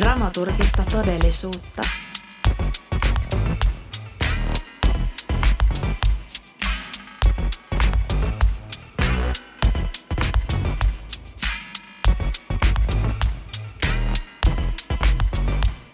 dramaturgista 0.00 0.84
todellisuutta. 0.90 1.82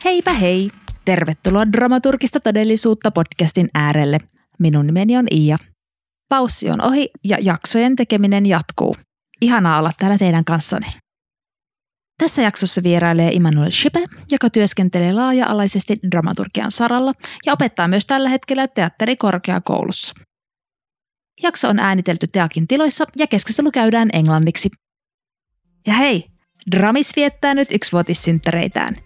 Heipä 0.04 0.32
hei! 0.32 0.70
Tervetuloa 1.04 1.73
Dramaturgista 1.73 2.41
todellisuutta 2.41 3.11
podcastin 3.11 3.68
äärelle. 3.75 4.18
Minun 4.59 4.86
nimeni 4.86 5.16
on 5.16 5.27
Iia. 5.32 5.57
Paussi 6.29 6.70
on 6.70 6.84
ohi 6.84 7.11
ja 7.25 7.38
jaksojen 7.41 7.96
tekeminen 7.96 8.46
jatkuu. 8.46 8.95
Ihanaa 9.41 9.79
olla 9.79 9.91
täällä 9.98 10.18
teidän 10.18 10.45
kanssani. 10.45 11.05
Tässä 12.18 12.43
jaksossa 12.43 12.82
vierailee 12.82 13.30
Immanuel 13.32 13.70
Shipe, 13.70 14.04
joka 14.30 14.50
työskentelee 14.50 15.12
laaja-alaisesti 15.12 15.96
dramaturgian 16.11 16.70
saralla 16.70 17.12
ja 17.46 17.52
opettaa 17.52 17.88
myös 17.88 18.07
tällä 18.07 18.29
hetkellä 18.29 18.68
teatterikorkeakoulussa. 18.68 20.14
Jakso 21.43 21.68
on 21.68 21.79
äänitelty 21.79 22.26
Teakin 22.26 22.68
tiloissa 22.68 23.04
ja 23.18 23.26
keskustelu 23.26 23.71
käydään 23.71 24.08
englanniksi. 24.12 24.71
Ja 25.86 25.93
hei, 25.93 26.24
Dramis 26.71 27.16
viettää 27.16 27.54
nyt 27.54 27.68
yksivuotissynttäreitään. 27.72 28.96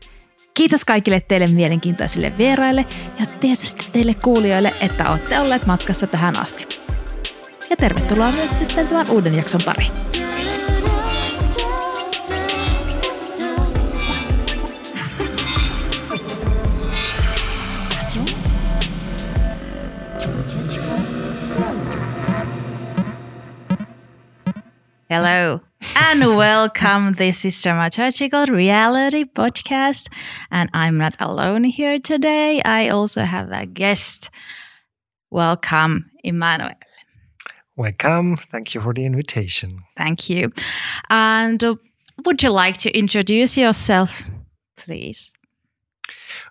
Kiitos 0.55 0.85
kaikille 0.85 1.21
teille 1.21 1.47
mielenkiintoisille 1.47 2.33
vieraille 2.39 2.87
ja 3.21 3.27
tietysti 3.27 3.89
teille 3.93 4.15
kuulijoille, 4.15 4.75
että 4.81 5.11
olette 5.11 5.41
olleet 5.41 5.67
matkassa 5.67 6.07
tähän 6.07 6.39
asti. 6.39 6.81
Ja 7.71 7.77
tervetuloa 7.77 8.33
myös 8.33 8.59
sitten 8.59 8.87
tämän 8.87 9.11
uuden 9.11 9.35
jakson 9.35 9.61
pariin. 9.65 9.93
Hello 25.11 25.59
and 25.97 26.21
welcome. 26.21 27.15
This 27.15 27.45
is 27.45 27.57
Dramaturgical 27.57 28.47
Reality 28.47 29.25
Podcast, 29.25 30.09
and 30.53 30.71
I'm 30.73 30.99
not 30.99 31.17
alone 31.19 31.65
here 31.65 31.99
today. 31.99 32.63
I 32.65 32.91
also 32.91 33.23
have 33.23 33.51
a 33.51 33.67
guest. 33.67 34.31
Welcome, 35.29 36.13
Imanuel. 36.25 36.77
Welcome. 37.75 38.37
Thank 38.37 38.73
you 38.73 38.81
for 38.81 38.95
the 38.95 39.05
invitation. 39.05 39.83
Thank 39.97 40.31
you. 40.31 40.53
And 41.11 41.65
uh, 41.65 41.75
would 42.25 42.41
you 42.41 42.51
like 42.51 42.77
to 42.77 42.97
introduce 42.97 43.59
yourself, 43.59 44.23
please? 44.77 45.33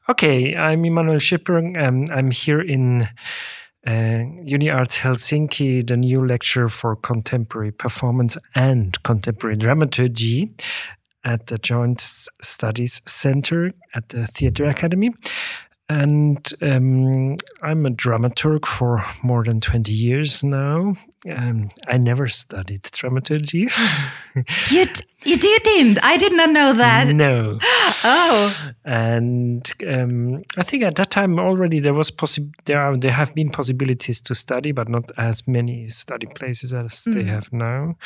Okay, 0.10 0.54
I'm 0.54 0.84
Imanuel 0.84 1.22
Schipper. 1.22 1.82
Um, 1.82 2.08
I'm 2.12 2.30
here 2.30 2.60
in 2.60 3.08
UniArts 3.88 5.00
Helsinki, 5.00 5.86
the 5.86 5.98
new 5.98 6.18
lecturer 6.18 6.70
for 6.70 6.96
contemporary 6.96 7.72
performance 7.72 8.38
and 8.56 9.02
contemporary 9.04 9.56
dramaturgy 9.56 10.52
at 11.24 11.48
the 11.48 11.58
Joint 11.58 12.00
Studies 12.00 13.02
Center 13.06 13.72
at 13.94 14.10
the 14.10 14.28
Theatre 14.28 14.66
Academy. 14.66 15.12
And 15.90 16.48
um, 16.62 17.36
I'm 17.64 17.86
a 17.88 17.90
dramaturg 17.90 18.66
for 18.68 19.04
more 19.24 19.44
than 19.44 19.60
20 19.60 19.92
years 19.92 20.44
now. 20.44 20.94
Um, 21.36 21.70
I 21.88 21.98
never 21.98 22.28
studied 22.28 22.84
dramaturgy. 22.84 23.68
you, 24.70 24.86
you 25.26 25.38
didn't? 25.38 25.98
I 26.04 26.16
did 26.18 26.34
not 26.34 26.52
know 26.52 26.74
that. 26.74 27.16
No. 27.16 27.58
oh. 28.04 28.72
And 28.86 29.70
um, 29.88 30.44
I 30.58 30.64
think 30.64 30.84
at 30.84 30.96
that 30.96 31.10
time 31.10 31.40
already 31.40 31.80
there 31.80 31.96
was 31.96 32.12
possi- 32.12 32.54
there 32.66 32.80
are 32.80 32.96
there 32.96 33.12
have 33.12 33.34
been 33.34 33.50
possibilities 33.50 34.22
to 34.22 34.36
study, 34.36 34.72
but 34.72 34.88
not 34.88 35.12
as 35.18 35.48
many 35.48 35.88
study 35.88 36.28
places 36.28 36.74
as 36.74 36.94
mm. 37.02 37.14
they 37.14 37.24
have 37.24 37.52
now. 37.52 37.98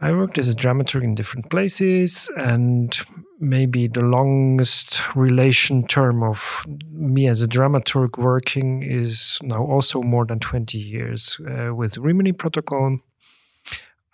I 0.00 0.12
worked 0.12 0.36
as 0.36 0.48
a 0.48 0.54
dramaturg 0.54 1.04
in 1.04 1.14
different 1.14 1.48
places, 1.48 2.30
and 2.36 2.96
maybe 3.40 3.88
the 3.88 4.04
longest 4.04 5.16
relation 5.16 5.86
term 5.86 6.22
of 6.22 6.66
me 6.90 7.28
as 7.28 7.40
a 7.40 7.46
dramaturg 7.46 8.18
working 8.18 8.82
is 8.82 9.38
now 9.42 9.64
also 9.64 10.02
more 10.02 10.26
than 10.26 10.38
20 10.38 10.76
years 10.76 11.40
uh, 11.48 11.74
with 11.74 11.96
Rimini 11.96 12.32
Protokoll. 12.32 13.00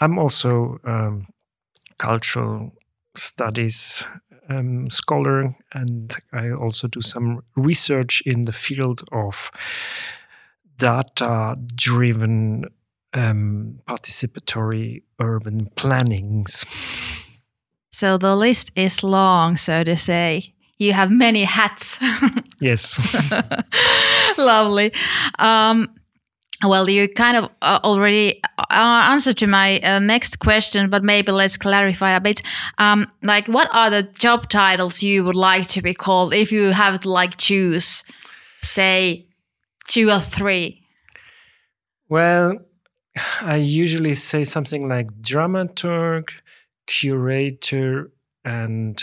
I'm 0.00 0.18
also 0.18 0.78
um, 0.84 1.26
cultural 1.98 2.72
studies 3.16 4.04
um, 4.48 4.88
scholar, 4.88 5.56
and 5.72 6.16
I 6.32 6.50
also 6.50 6.86
do 6.86 7.00
some 7.00 7.42
research 7.56 8.22
in 8.24 8.42
the 8.42 8.52
field 8.52 9.02
of 9.10 9.50
data 10.78 11.56
driven 11.74 12.66
um, 13.14 13.80
participatory 13.86 15.02
urban 15.20 15.66
plannings. 15.76 16.64
So 17.90 18.16
the 18.16 18.34
list 18.34 18.72
is 18.74 19.02
long, 19.02 19.56
so 19.56 19.84
to 19.84 19.96
say. 19.96 20.54
You 20.78 20.94
have 20.94 21.10
many 21.10 21.44
hats. 21.44 22.02
yes. 22.60 22.98
Lovely. 24.38 24.92
Um, 25.38 25.94
well, 26.64 26.88
you 26.88 27.08
kind 27.08 27.36
of 27.36 27.50
uh, 27.60 27.80
already 27.84 28.40
uh, 28.58 29.08
answered 29.10 29.36
to 29.38 29.46
my 29.46 29.78
uh, 29.80 29.98
next 29.98 30.38
question, 30.38 30.90
but 30.90 31.04
maybe 31.04 31.32
let's 31.32 31.56
clarify 31.56 32.12
a 32.12 32.20
bit. 32.20 32.42
Um, 32.78 33.10
like, 33.22 33.46
what 33.48 33.72
are 33.74 33.90
the 33.90 34.02
job 34.04 34.48
titles 34.48 35.02
you 35.02 35.24
would 35.24 35.36
like 35.36 35.66
to 35.68 35.82
be 35.82 35.94
called 35.94 36.32
if 36.32 36.50
you 36.52 36.70
have 36.70 37.00
to 37.00 37.10
like 37.10 37.36
choose, 37.36 38.04
say, 38.62 39.26
two 39.88 40.10
or 40.10 40.20
three? 40.20 40.82
Well, 42.08 42.58
I 43.42 43.56
usually 43.56 44.14
say 44.14 44.44
something 44.44 44.88
like 44.88 45.08
dramaturg, 45.20 46.30
curator, 46.86 48.10
and 48.44 49.02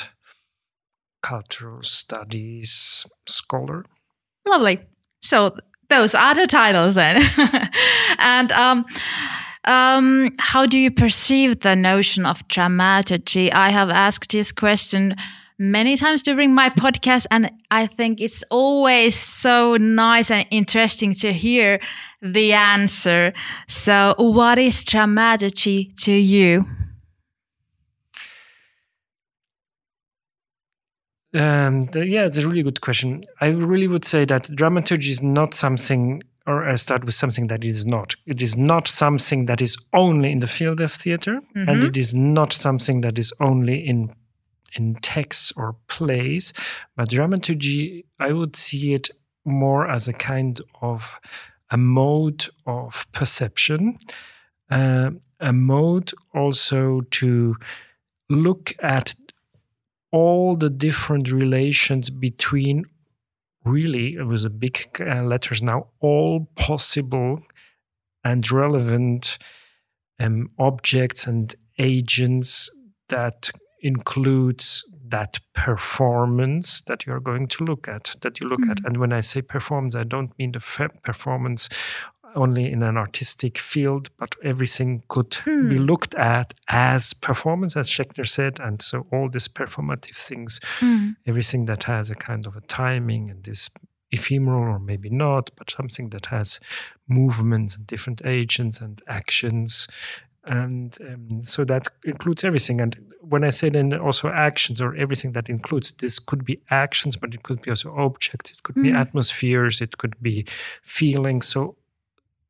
cultural 1.21 1.83
studies 1.83 3.05
scholar. 3.27 3.85
Lovely. 4.47 4.79
So 5.21 5.55
those 5.89 6.15
are 6.15 6.35
the 6.35 6.47
titles 6.47 6.95
then. 6.95 7.21
and 8.19 8.51
um, 8.51 8.85
um, 9.65 10.31
how 10.39 10.65
do 10.65 10.77
you 10.77 10.91
perceive 10.91 11.59
the 11.59 11.75
notion 11.75 12.25
of 12.25 12.47
dramaturgy? 12.47 13.51
I 13.51 13.69
have 13.69 13.89
asked 13.89 14.31
this 14.31 14.51
question 14.51 15.15
many 15.59 15.97
times 15.97 16.23
during 16.23 16.55
my 16.55 16.69
podcast, 16.69 17.27
and 17.29 17.51
I 17.69 17.85
think 17.85 18.21
it's 18.21 18.43
always 18.49 19.13
so 19.15 19.75
nice 19.75 20.31
and 20.31 20.47
interesting 20.49 21.13
to 21.15 21.33
hear 21.33 21.79
the 22.21 22.53
answer. 22.53 23.33
So, 23.67 24.15
what 24.17 24.57
is 24.57 24.83
dramaturgy 24.85 25.91
to 25.99 26.13
you? 26.13 26.65
Um, 31.31 31.85
the, 31.87 32.07
yeah, 32.07 32.25
it's 32.25 32.39
a 32.39 32.47
really 32.47 32.63
good 32.63 32.81
question. 32.81 33.21
I 33.39 33.47
really 33.47 33.87
would 33.87 34.05
say 34.05 34.25
that 34.25 34.49
dramaturgy 34.55 35.11
is 35.11 35.21
not 35.21 35.53
something, 35.53 36.23
or 36.47 36.67
I 36.67 36.73
start 36.75 37.05
with 37.05 37.13
something 37.13 37.47
that 37.47 37.63
is 37.63 37.85
not. 37.85 38.15
It 38.25 38.41
is 38.41 38.57
not 38.57 38.87
something 38.87 39.45
that 39.45 39.61
is 39.61 39.77
only 39.93 40.31
in 40.31 40.39
the 40.39 40.47
field 40.47 40.81
of 40.81 40.91
theater, 40.91 41.39
mm-hmm. 41.55 41.69
and 41.69 41.83
it 41.83 41.97
is 41.97 42.15
not 42.15 42.51
something 42.51 43.01
that 43.01 43.19
is 43.19 43.31
only 43.39 43.87
in 43.87 44.11
in 44.75 44.95
texts 44.95 45.53
or 45.55 45.75
plays. 45.87 46.53
But 46.95 47.09
dramaturgy, 47.09 48.05
I 48.19 48.33
would 48.33 48.55
see 48.55 48.93
it 48.93 49.09
more 49.45 49.89
as 49.89 50.07
a 50.07 50.13
kind 50.13 50.59
of 50.81 51.19
a 51.71 51.77
mode 51.77 52.45
of 52.65 53.05
perception, 53.11 53.97
uh, 54.69 55.11
a 55.39 55.53
mode 55.53 56.11
also 56.33 57.01
to 57.11 57.55
look 58.29 58.75
at 58.81 59.15
all 60.11 60.55
the 60.55 60.69
different 60.69 61.31
relations 61.31 62.09
between 62.09 62.85
really 63.65 64.15
it 64.15 64.25
was 64.25 64.45
a 64.45 64.49
big 64.49 64.87
uh, 64.99 65.21
letters 65.23 65.61
now 65.61 65.87
all 65.99 66.47
possible 66.55 67.41
and 68.23 68.51
relevant 68.51 69.37
um, 70.19 70.49
objects 70.57 71.27
and 71.27 71.55
agents 71.77 72.69
that 73.09 73.51
includes 73.81 74.85
that 75.07 75.39
performance 75.53 76.81
that 76.81 77.05
you're 77.05 77.19
going 77.19 77.47
to 77.47 77.63
look 77.63 77.87
at 77.87 78.15
that 78.21 78.39
you 78.39 78.47
look 78.47 78.61
mm-hmm. 78.61 78.71
at 78.71 78.85
and 78.85 78.97
when 78.97 79.11
i 79.11 79.19
say 79.19 79.41
performance 79.41 79.95
i 79.95 80.03
don't 80.03 80.37
mean 80.37 80.51
the 80.51 80.89
performance 81.03 81.69
only 82.35 82.71
in 82.71 82.83
an 82.83 82.97
artistic 82.97 83.57
field, 83.57 84.09
but 84.17 84.35
everything 84.43 85.03
could 85.07 85.31
mm. 85.31 85.69
be 85.69 85.77
hmm. 85.77 85.83
looked 85.83 86.13
at 86.15 86.53
as 86.67 87.13
performance, 87.13 87.75
as 87.75 87.89
Schechner 87.89 88.27
said. 88.27 88.59
And 88.59 88.81
so 88.81 89.07
all 89.11 89.29
these 89.29 89.47
performative 89.47 90.15
things, 90.15 90.59
mm. 90.79 91.15
everything 91.25 91.65
that 91.65 91.83
has 91.83 92.11
a 92.11 92.15
kind 92.15 92.45
of 92.45 92.55
a 92.55 92.61
timing 92.61 93.29
and 93.29 93.43
this 93.43 93.69
ephemeral 94.11 94.75
or 94.75 94.79
maybe 94.79 95.09
not, 95.09 95.51
but 95.55 95.69
something 95.69 96.09
that 96.09 96.27
has 96.27 96.59
movements 97.07 97.77
and 97.77 97.85
different 97.85 98.21
agents 98.25 98.79
and 98.79 99.01
actions 99.07 99.87
and 100.49 100.97
um, 101.07 101.41
so 101.41 101.63
that 101.63 101.87
includes 102.03 102.43
everything 102.43 102.81
and 102.81 102.97
when 103.21 103.43
i 103.43 103.51
say 103.51 103.69
then 103.69 103.93
also 103.93 104.27
actions 104.29 104.81
or 104.81 104.95
everything 104.95 105.31
that 105.33 105.47
includes 105.49 105.91
this 105.93 106.17
could 106.19 106.43
be 106.43 106.59
actions 106.71 107.15
but 107.15 107.33
it 107.33 107.43
could 107.43 107.61
be 107.61 107.69
also 107.69 107.95
objects 107.95 108.51
it 108.51 108.63
could 108.63 108.75
be 108.75 108.89
Mm. 108.89 108.99
atmospheres 108.99 109.81
it 109.81 109.97
could 109.97 110.15
be 110.21 110.45
feelings 110.81 111.47
so 111.47 111.75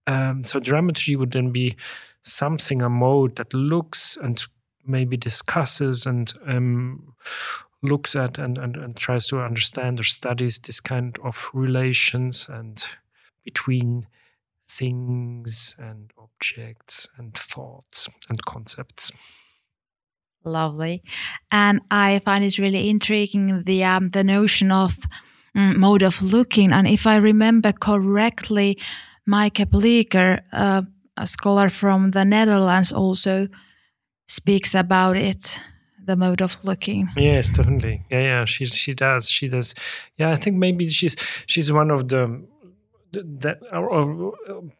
um, 0.07 0.43
so 0.43 0.59
dramaturgy 0.59 1.15
would 1.15 1.31
then 1.31 1.51
be 1.51 1.75
something 2.23 2.81
a 2.81 2.89
mode 2.89 3.35
that 3.35 3.53
looks 3.53 4.17
and 4.17 4.43
maybe 4.85 5.17
discusses 5.17 6.05
and 6.05 6.33
um, 6.47 7.13
looks 7.81 8.15
at 8.15 8.37
and, 8.37 8.57
and, 8.57 8.75
and 8.75 8.95
tries 8.95 9.27
to 9.27 9.39
understand 9.41 9.99
or 9.99 10.03
studies 10.03 10.59
this 10.59 10.79
kind 10.79 11.17
of 11.23 11.49
relations 11.53 12.49
and 12.49 12.85
between 13.43 14.03
things 14.69 15.75
and 15.79 16.11
objects 16.17 17.09
and 17.17 17.33
thoughts 17.33 18.07
and 18.29 18.45
concepts. 18.45 19.11
Lovely. 20.45 21.03
And 21.51 21.81
I 21.91 22.19
find 22.19 22.43
it 22.45 22.57
really 22.57 22.89
intriguing 22.89 23.63
the 23.63 23.83
um, 23.83 24.09
the 24.09 24.23
notion 24.23 24.71
of 24.71 24.99
mm, 25.55 25.75
mode 25.75 26.03
of 26.03 26.21
looking. 26.21 26.71
And 26.71 26.87
if 26.87 27.05
I 27.05 27.17
remember 27.17 27.73
correctly, 27.73 28.77
Maaike 29.29 29.69
Bleeker, 29.69 30.39
uh, 30.53 30.83
a 31.17 31.27
scholar 31.27 31.69
from 31.69 32.11
the 32.11 32.23
Netherlands, 32.23 32.93
also 32.93 33.47
speaks 34.27 34.73
about 34.75 35.17
it, 35.17 35.59
the 36.05 36.15
mode 36.15 36.41
of 36.41 36.63
looking. 36.63 37.09
Yes, 37.17 37.51
definitely. 37.51 38.05
Yeah, 38.09 38.21
yeah. 38.21 38.45
She 38.45 38.65
she 38.65 38.93
does. 38.93 39.29
She 39.29 39.49
does. 39.49 39.75
Yeah, 40.17 40.31
I 40.31 40.35
think 40.35 40.55
maybe 40.55 40.87
she's 40.87 41.17
she's 41.47 41.71
one 41.73 41.91
of 41.91 42.07
the 42.07 42.47
that 43.11 43.57
or, 43.71 43.89
or 43.89 44.33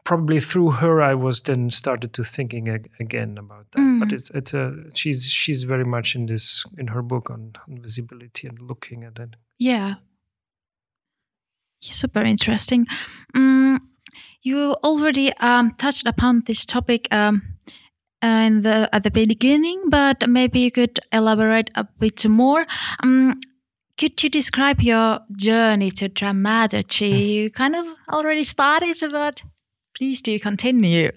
probably 0.04 0.40
through 0.40 0.72
her 0.72 1.02
I 1.02 1.16
was 1.16 1.42
then 1.42 1.70
started 1.70 2.14
to 2.14 2.24
thinking 2.24 2.70
ag- 2.70 2.90
again 3.00 3.38
about 3.38 3.72
that. 3.72 4.00
But 4.00 4.10
Mm. 4.10 4.14
it's 4.14 4.30
it's 4.32 4.54
a 4.54 4.74
she's 4.94 5.26
she's 5.26 5.64
very 5.64 5.86
much 5.86 6.16
in 6.16 6.26
this 6.28 6.66
in 6.78 6.88
her 6.88 7.02
book 7.02 7.30
on, 7.30 7.54
on 7.68 7.82
visibility 7.82 8.48
and 8.48 8.60
looking 8.62 9.04
at 9.04 9.20
it. 9.20 9.36
Yeah. 9.58 9.96
Super 11.82 12.22
interesting. 12.22 12.86
Mm, 13.36 13.80
you 14.42 14.76
already 14.84 15.32
um, 15.40 15.72
touched 15.78 16.06
upon 16.08 16.44
this 16.46 16.66
topic 16.66 17.08
um, 17.12 17.42
in 18.22 18.62
the, 18.64 18.90
at 18.92 19.04
the 19.04 19.12
beginning, 19.12 19.90
but 19.90 20.28
maybe 20.30 20.60
you 20.60 20.72
could 20.72 21.00
elaborate 21.14 21.70
a 21.76 21.86
bit 22.00 22.28
more. 22.28 22.66
Um, 23.02 23.40
could 24.00 24.24
you 24.24 24.30
describe 24.30 24.82
your 24.82 25.20
journey 25.36 25.92
to 25.92 26.08
dramaturgy? 26.08 27.08
you 27.36 27.52
kind 27.52 27.76
of 27.76 27.86
already 28.12 28.46
started, 28.46 28.98
but 29.12 29.44
please 29.96 30.22
do 30.22 30.40
continue. 30.40 31.12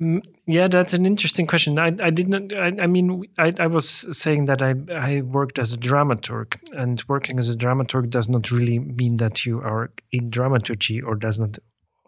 Mm, 0.00 0.22
Yeah, 0.46 0.68
that's 0.68 0.94
an 0.94 1.04
interesting 1.04 1.46
question. 1.46 1.78
I, 1.78 1.92
I 2.02 2.10
did 2.10 2.28
not. 2.28 2.56
I, 2.56 2.72
I 2.80 2.86
mean, 2.86 3.24
I, 3.38 3.52
I 3.60 3.66
was 3.66 3.88
saying 4.18 4.46
that 4.46 4.62
I 4.62 4.74
I 4.90 5.20
worked 5.20 5.58
as 5.58 5.72
a 5.72 5.78
dramaturg, 5.78 6.56
and 6.72 7.04
working 7.08 7.38
as 7.38 7.50
a 7.50 7.54
dramaturg 7.54 8.08
does 8.08 8.28
not 8.28 8.50
really 8.50 8.78
mean 8.78 9.16
that 9.16 9.44
you 9.44 9.60
are 9.60 9.92
in 10.10 10.30
dramaturgy, 10.30 11.00
or 11.02 11.14
does 11.14 11.38
not 11.38 11.58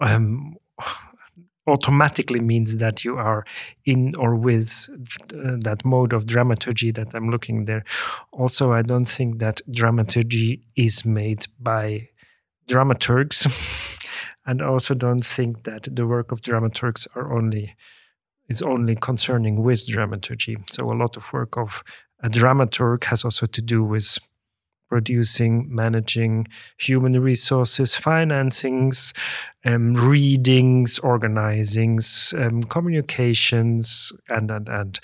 um, 0.00 0.56
automatically 1.66 2.40
means 2.40 2.76
that 2.76 3.04
you 3.04 3.16
are 3.16 3.44
in 3.84 4.14
or 4.16 4.34
with 4.34 4.88
uh, 5.34 5.56
that 5.60 5.84
mode 5.84 6.12
of 6.12 6.26
dramaturgy 6.26 6.90
that 6.92 7.14
I'm 7.14 7.30
looking 7.30 7.64
there. 7.64 7.84
Also, 8.32 8.72
I 8.72 8.82
don't 8.82 9.08
think 9.08 9.38
that 9.38 9.62
dramaturgy 9.70 10.62
is 10.76 11.04
made 11.04 11.46
by 11.58 12.08
dramaturgs. 12.68 13.46
and 14.46 14.60
also 14.62 14.94
don't 14.94 15.24
think 15.24 15.64
that 15.64 15.88
the 15.90 16.06
work 16.06 16.32
of 16.32 16.40
dramaturgs 16.42 17.06
are 17.16 17.32
only 17.36 17.74
is 18.48 18.60
only 18.60 18.94
concerning 18.94 19.62
with 19.62 19.86
dramaturgy. 19.86 20.56
So 20.68 20.90
a 20.90 20.92
lot 20.92 21.16
of 21.16 21.32
work 21.32 21.56
of 21.56 21.82
a 22.22 22.28
dramaturg 22.28 23.04
has 23.04 23.24
also 23.24 23.46
to 23.46 23.62
do 23.62 23.82
with 23.82 24.18
producing, 24.88 25.66
managing 25.74 26.46
human 26.78 27.20
resources, 27.20 27.92
financings, 27.92 29.16
um, 29.64 29.94
readings, 29.94 30.98
organizings, 31.00 32.34
um, 32.38 32.62
communications, 32.64 34.12
and 34.28 34.50
and 34.50 34.68
and 34.68 35.00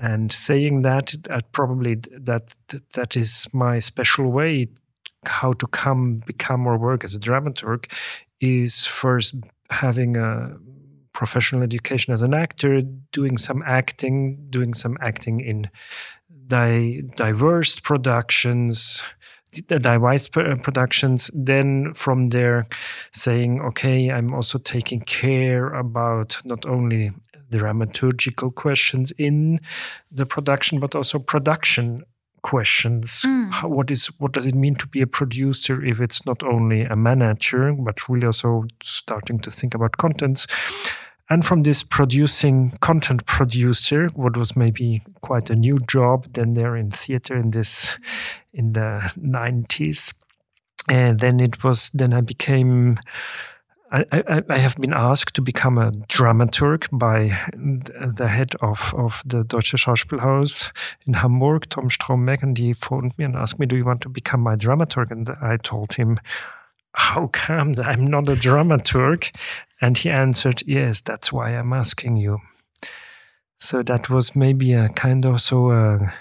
and 0.00 0.32
saying 0.32 0.82
that 0.82 1.14
that 1.24 1.52
probably 1.52 1.96
that 2.12 2.56
that 2.94 3.16
is 3.16 3.48
my 3.52 3.78
special 3.78 4.30
way 4.30 4.66
how 5.26 5.52
to 5.52 5.66
come 5.66 6.20
become 6.26 6.66
or 6.66 6.78
work 6.78 7.02
as 7.04 7.14
a 7.14 7.18
dramaturg 7.18 7.92
is 8.40 8.86
first 8.86 9.34
having 9.70 10.16
a 10.16 10.56
professional 11.12 11.64
education 11.64 12.12
as 12.12 12.22
an 12.22 12.32
actor, 12.32 12.80
doing 13.10 13.36
some 13.36 13.60
acting, 13.66 14.46
doing 14.50 14.72
some 14.72 14.96
acting 15.00 15.40
in 15.40 15.68
di- 16.48 17.02
diverse 17.16 17.80
productions, 17.80 19.04
diverse 19.66 20.28
productions. 20.28 21.30
Then 21.34 21.94
from 21.94 22.30
there, 22.30 22.66
saying, 23.12 23.60
okay, 23.60 24.10
I'm 24.10 24.34
also 24.34 24.58
taking 24.58 25.00
care 25.00 25.68
about 25.68 26.40
not 26.44 26.66
only 26.66 27.12
the 27.50 27.58
dramaturgical 27.58 28.54
questions 28.54 29.12
in 29.18 29.58
the 30.10 30.26
production, 30.26 30.80
but 30.80 30.94
also 30.94 31.18
production 31.18 32.04
questions 32.42 33.24
Mm. 33.26 33.50
How, 33.50 33.68
what 33.68 33.90
is 33.90 34.06
what 34.18 34.32
does 34.32 34.46
it 34.46 34.54
mean 34.54 34.74
to 34.76 34.86
be 34.86 35.00
a 35.02 35.06
producer 35.06 35.84
if 35.84 36.00
it's 36.00 36.24
not 36.24 36.42
only 36.44 36.82
a 36.82 36.96
manager 36.96 37.72
but 37.72 38.08
really 38.08 38.26
also 38.26 38.64
starting 38.82 39.40
to 39.40 39.50
think 39.50 39.74
about 39.74 39.96
contents 39.96 40.46
and 41.30 41.44
from 41.44 41.62
this 41.62 41.82
producing 41.82 42.70
content 42.80 43.24
producer 43.26 44.08
what 44.14 44.36
was 44.36 44.56
maybe 44.56 45.02
quite 45.20 45.50
a 45.50 45.56
new 45.56 45.78
job 45.88 46.26
then 46.32 46.54
there 46.54 46.76
in 46.76 46.90
theater 46.90 47.36
in 47.36 47.50
this 47.50 47.98
in 48.52 48.72
the 48.72 49.12
90s 49.18 50.14
and 50.90 51.20
then 51.20 51.40
it 51.40 51.62
was 51.62 51.90
then 51.90 52.12
i 52.12 52.20
became 52.20 52.98
I, 53.90 54.04
I, 54.12 54.42
I 54.50 54.58
have 54.58 54.76
been 54.76 54.92
asked 54.92 55.34
to 55.36 55.42
become 55.42 55.78
a 55.78 55.92
dramaturg 55.92 56.86
by 56.92 57.28
the 57.54 58.28
head 58.28 58.54
of, 58.60 58.92
of 58.94 59.22
the 59.24 59.44
Deutsche 59.44 59.72
Schauspielhaus 59.72 60.70
in 61.06 61.14
Hamburg, 61.14 61.68
Tom 61.70 61.88
Stromberg, 61.88 62.42
and 62.42 62.58
he 62.58 62.74
phoned 62.74 63.16
me 63.16 63.24
and 63.24 63.34
asked 63.34 63.58
me, 63.58 63.66
Do 63.66 63.76
you 63.76 63.84
want 63.84 64.02
to 64.02 64.10
become 64.10 64.40
my 64.40 64.56
dramaturg? 64.56 65.10
And 65.10 65.30
I 65.40 65.56
told 65.56 65.94
him, 65.94 66.18
How 66.92 67.28
come 67.28 67.74
I'm 67.82 68.04
not 68.04 68.28
a 68.28 68.32
dramaturg? 68.32 69.34
And 69.80 69.96
he 69.98 70.10
answered, 70.10 70.62
Yes, 70.66 71.00
that's 71.00 71.32
why 71.32 71.50
I'm 71.50 71.72
asking 71.72 72.16
you. 72.16 72.38
So 73.60 73.82
that 73.82 74.08
was 74.10 74.36
maybe 74.36 74.72
a 74.72 74.88
kind 74.88 75.24
of 75.26 75.40
so 75.40 75.70
a, 75.70 76.12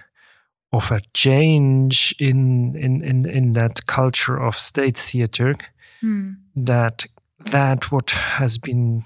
of 0.74 0.92
a 0.92 1.02
change 1.14 2.16
in, 2.20 2.74
in, 2.78 3.04
in, 3.04 3.30
in 3.30 3.54
that 3.54 3.86
culture 3.86 4.38
of 4.38 4.58
state 4.58 4.98
theater 4.98 5.56
Hmm. 6.02 6.34
that 6.56 7.06
that 7.52 7.92
what 7.92 8.12
has 8.12 8.60
been 8.60 9.04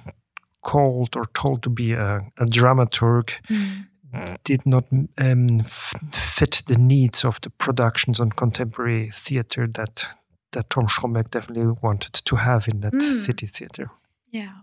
called 0.61 1.15
or 1.15 1.25
told 1.33 1.63
to 1.63 1.69
be 1.69 1.93
a, 1.93 2.17
a 2.37 2.45
dramaturg 2.45 3.31
Hmm. 3.47 4.33
did 4.43 4.65
not 4.65 4.83
um, 5.17 5.47
f- 5.61 5.95
fit 6.11 6.63
the 6.65 6.77
needs 6.77 7.23
of 7.25 7.39
the 7.41 7.49
productions 7.49 8.19
on 8.19 8.31
contemporary 8.31 9.09
theater 9.13 9.67
that 9.73 10.05
that 10.51 10.69
Tom 10.69 10.87
Stromberg 10.89 11.31
definitely 11.31 11.73
wanted 11.81 12.11
to 12.25 12.35
have 12.35 12.67
in 12.67 12.81
that 12.81 12.93
Mm. 12.93 13.01
city 13.01 13.47
theater. 13.47 13.89
Yeah. 14.31 14.61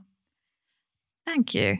Thank 1.26 1.54
you. 1.54 1.78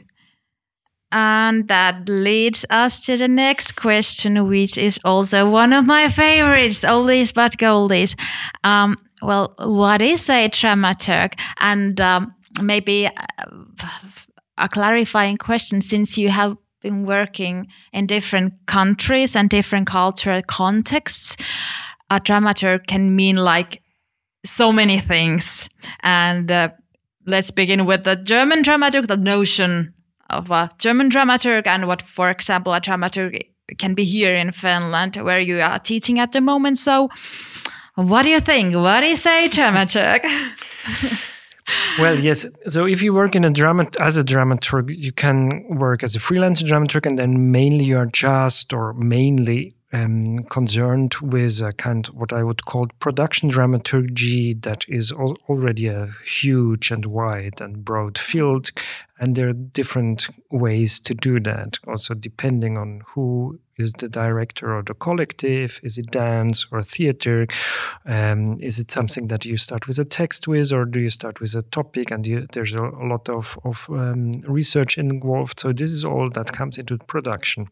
And 1.11 1.67
that 1.69 2.07
leads 2.07 2.65
us 2.69 3.03
to 3.07 3.17
the 3.17 3.27
next 3.27 3.75
question, 3.75 4.47
which 4.47 4.77
is 4.77 4.99
also 5.03 5.49
one 5.49 5.73
of 5.73 5.87
my 5.87 6.07
favorites, 6.07 6.83
oldies 6.83 7.33
but 7.33 7.57
goldies. 7.57 8.15
Um, 8.63 8.95
well, 9.21 9.55
what 9.57 10.03
is 10.03 10.29
a 10.29 10.49
dramaturg? 10.49 11.33
And 11.59 11.99
um, 11.99 12.35
maybe 12.61 13.07
uh, 13.07 13.45
a 14.57 14.69
clarifying 14.69 15.37
question 15.37 15.81
since 15.81 16.15
you 16.15 16.29
have 16.29 16.57
been 16.81 17.05
working 17.05 17.67
in 17.91 18.05
different 18.05 18.53
countries 18.67 19.35
and 19.35 19.49
different 19.49 19.87
cultural 19.87 20.41
contexts, 20.47 21.37
a 22.11 22.19
dramaturg 22.19 22.85
can 22.87 23.15
mean 23.15 23.35
like 23.35 23.81
so 24.45 24.71
many 24.71 24.99
things. 24.99 25.69
And 26.03 26.51
uh, 26.51 26.69
let's 27.25 27.51
begin 27.51 27.85
with 27.85 28.03
the 28.03 28.15
German 28.15 28.63
dramaturg, 28.63 29.07
the 29.07 29.17
notion 29.17 29.93
of 30.29 30.51
a 30.51 30.69
German 30.77 31.09
dramaturg, 31.09 31.67
and 31.67 31.87
what, 31.87 32.01
for 32.01 32.29
example, 32.29 32.73
a 32.73 32.81
dramaturg 32.81 33.39
can 33.77 33.93
be 33.93 34.03
here 34.03 34.35
in 34.35 34.51
Finland, 34.51 35.15
where 35.17 35.39
you 35.39 35.61
are 35.61 35.79
teaching 35.79 36.19
at 36.19 36.31
the 36.31 36.41
moment. 36.41 36.77
So, 36.77 37.09
what 37.95 38.23
do 38.23 38.29
you 38.29 38.39
think? 38.39 38.75
What 38.75 39.03
is 39.03 39.25
a 39.25 39.49
dramaturg? 39.49 40.21
Well, 41.99 42.17
yes. 42.17 42.45
So 42.67 42.85
if 42.85 43.01
you 43.01 43.13
work 43.13 43.35
in 43.35 43.43
a 43.43 43.49
drama 43.49 43.87
as 43.99 44.17
a 44.17 44.23
dramaturg, 44.23 44.95
you 44.95 45.11
can 45.11 45.63
work 45.69 46.03
as 46.03 46.15
a 46.15 46.19
freelance 46.19 46.63
dramaturg, 46.63 47.05
and 47.05 47.19
then 47.19 47.51
mainly 47.51 47.85
you 47.85 47.97
are 47.97 48.07
just 48.07 48.73
or 48.73 48.93
mainly 48.93 49.75
um, 49.91 50.39
concerned 50.49 51.15
with 51.21 51.61
a 51.61 51.73
kind 51.73 52.07
of 52.07 52.15
what 52.15 52.33
I 52.33 52.43
would 52.43 52.65
call 52.65 52.87
production 52.99 53.49
dramaturgy 53.49 54.53
that 54.53 54.85
is 54.87 55.11
al- 55.11 55.37
already 55.47 55.87
a 55.87 56.09
huge 56.25 56.91
and 56.91 57.05
wide 57.05 57.61
and 57.61 57.83
broad 57.83 58.17
field, 58.17 58.71
and 59.19 59.35
there 59.35 59.49
are 59.49 59.53
different 59.53 60.27
ways 60.49 60.99
to 60.99 61.13
do 61.13 61.39
that 61.39 61.77
also 61.87 62.13
depending 62.13 62.77
on 62.77 63.01
who 63.05 63.59
is 63.79 63.93
the 63.93 64.09
director 64.09 64.75
or 64.75 64.83
the 64.83 64.93
collective. 64.93 65.79
Is 65.83 65.97
it 65.97 66.11
dance 66.11 66.67
or 66.71 66.81
theater? 66.81 67.47
Um, 68.05 68.57
is 68.59 68.77
it 68.77 68.91
something 68.91 69.27
that 69.27 69.45
you 69.45 69.57
start 69.57 69.87
with 69.87 69.97
a 69.99 70.05
text 70.05 70.47
with 70.47 70.73
or 70.73 70.85
do 70.85 70.99
you 70.99 71.09
start 71.09 71.39
with 71.39 71.55
a 71.55 71.61
topic? 71.61 72.11
And 72.11 72.27
you, 72.27 72.45
there's 72.51 72.73
a, 72.73 72.83
a, 72.83 73.07
lot 73.07 73.29
of, 73.29 73.57
of 73.63 73.87
um, 73.89 74.31
research 74.41 74.97
involved. 74.97 75.61
So 75.61 75.71
this 75.71 75.91
is 75.91 76.03
all 76.03 76.29
that 76.31 76.51
comes 76.51 76.77
into 76.77 76.97
production. 76.97 77.67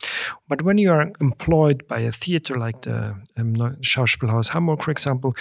But 0.47 0.61
when 0.61 0.77
you 0.77 0.91
are 0.91 1.11
employed 1.19 1.87
by 1.87 1.99
a 1.99 2.11
theater 2.11 2.55
like 2.55 2.81
the 2.81 3.15
um, 3.35 3.55
Schauspielhaus 3.81 4.49
Hamburg 4.49 4.81
for 4.81 4.91
example 4.91 5.33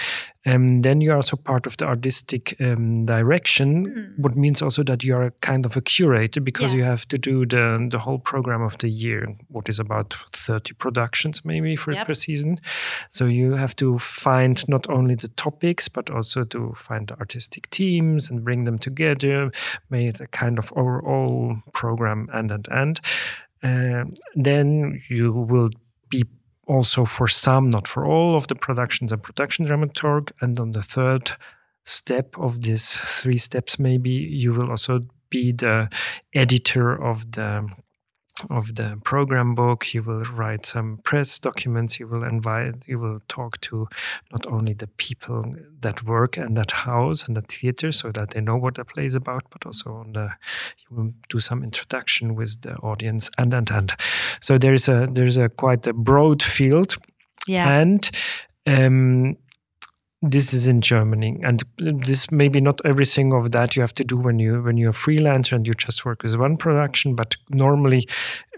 um, 0.47 0.83
then 0.83 1.01
you 1.01 1.13
are 1.13 1.17
also 1.17 1.37
part 1.37 1.67
of 1.67 1.77
the 1.77 1.87
artistic 1.87 2.57
um, 2.61 3.05
direction 3.05 3.87
mm. 3.87 4.19
what 4.19 4.37
means 4.37 4.63
also 4.63 4.83
that 4.83 5.05
you 5.05 5.15
are 5.15 5.31
kind 5.41 5.67
of 5.67 5.77
a 5.77 5.81
curator 5.81 6.41
because 6.41 6.73
yeah. 6.73 6.79
you 6.79 6.85
have 6.85 7.07
to 7.09 7.19
do 7.19 7.45
the, 7.45 7.87
the 7.91 7.99
whole 7.99 8.19
program 8.19 8.63
of 8.63 8.79
the 8.79 8.89
year 8.89 9.37
what 9.49 9.69
is 9.69 9.79
about 9.79 10.15
30 10.33 10.75
productions 10.75 11.45
maybe 11.45 11.77
for 11.77 11.93
yep. 11.93 12.07
per 12.07 12.15
season. 12.15 12.59
So 13.11 13.27
you 13.27 13.55
have 13.55 13.75
to 13.77 13.99
find 13.99 14.67
not 14.69 14.89
only 14.89 15.15
the 15.15 15.29
topics 15.29 15.89
but 15.89 16.11
also 16.11 16.45
to 16.45 16.73
find 16.75 17.09
the 17.09 17.19
artistic 17.19 17.71
teams 17.71 18.31
and 18.31 18.45
bring 18.45 18.65
them 18.65 18.79
together, 18.79 19.51
make 19.91 20.21
a 20.21 20.27
kind 20.29 20.59
of 20.59 20.73
overall 20.77 21.57
program 21.73 22.29
and 22.33 22.51
and 22.51 22.69
and. 22.71 23.01
Uh, 23.63 24.05
then 24.35 25.01
you 25.09 25.33
will 25.33 25.71
be 26.09 26.25
also 26.67 27.05
for 27.05 27.29
some, 27.29 27.71
not 27.71 27.89
for 27.89 28.07
all 28.07 28.37
of 28.37 28.47
the 28.49 28.55
productions, 28.55 29.13
a 29.13 29.19
production 29.19 29.67
dramaturg, 29.67 30.31
and 30.41 30.59
on 30.59 30.71
the 30.71 30.83
third 30.83 31.33
step 31.85 32.37
of 32.39 32.63
these 32.63 32.97
three 32.97 33.37
steps, 33.37 33.79
maybe 33.79 34.11
you 34.11 34.53
will 34.53 34.71
also 34.71 35.07
be 35.31 35.53
the 35.53 35.89
editor 36.35 36.93
of 36.93 37.31
the 37.33 37.69
of 38.51 38.75
the 38.75 38.99
program 39.05 39.55
book. 39.55 39.95
You 39.95 40.03
will 40.03 40.25
write 40.35 40.67
some 40.67 40.99
press 41.05 41.39
documents. 41.39 41.99
You 42.01 42.09
will 42.09 42.25
invite. 42.25 42.85
You 42.87 42.99
will 42.99 43.19
talk 43.29 43.61
to 43.63 43.89
not 44.33 44.47
only 44.47 44.75
the 44.75 44.87
people 44.87 45.55
that 45.81 46.03
work 46.05 46.37
in 46.37 46.55
that 46.55 46.71
house 46.71 47.27
and 47.27 47.37
the 47.37 47.43
theater, 47.43 47.93
so 47.93 48.11
that 48.11 48.31
they 48.31 48.41
know 48.41 48.57
what 48.57 48.75
the 48.75 48.85
play 48.85 49.07
is 49.07 49.15
about, 49.15 49.45
but 49.51 49.67
also 49.67 49.93
on 49.95 50.13
the. 50.13 50.31
You 50.89 50.97
will 50.97 51.13
do 51.29 51.39
some 51.41 51.63
introduction 51.63 52.35
with 52.35 52.61
the 52.63 52.77
audience, 52.77 53.31
and 53.39 53.55
and 53.55 53.71
and. 53.71 53.93
So 54.41 54.59
there's 54.59 54.89
a 54.89 55.09
there's 55.11 55.39
a 55.39 55.49
quite 55.49 55.87
a 55.87 55.93
broad 55.93 56.43
field. 56.43 56.97
Yeah. 57.47 57.69
And 57.69 58.11
um, 58.67 59.37
this 60.23 60.55
is 60.55 60.67
in 60.67 60.81
Germany, 60.81 61.39
and 61.43 61.63
this 61.79 62.31
maybe 62.31 62.61
not 62.61 62.81
everything 62.85 63.35
of 63.35 63.53
that 63.53 63.77
you 63.77 63.83
have 63.83 63.95
to 63.95 64.05
do 64.05 64.17
when 64.17 64.39
you 64.39 64.63
when 64.63 64.77
you're 64.77 64.91
a 64.91 64.93
freelancer 64.93 65.53
and 65.53 65.67
you 65.67 65.75
just 65.75 66.05
work 66.05 66.23
with 66.23 66.37
one 66.37 66.57
production. 66.57 67.15
But 67.15 67.37
normally, 67.51 68.07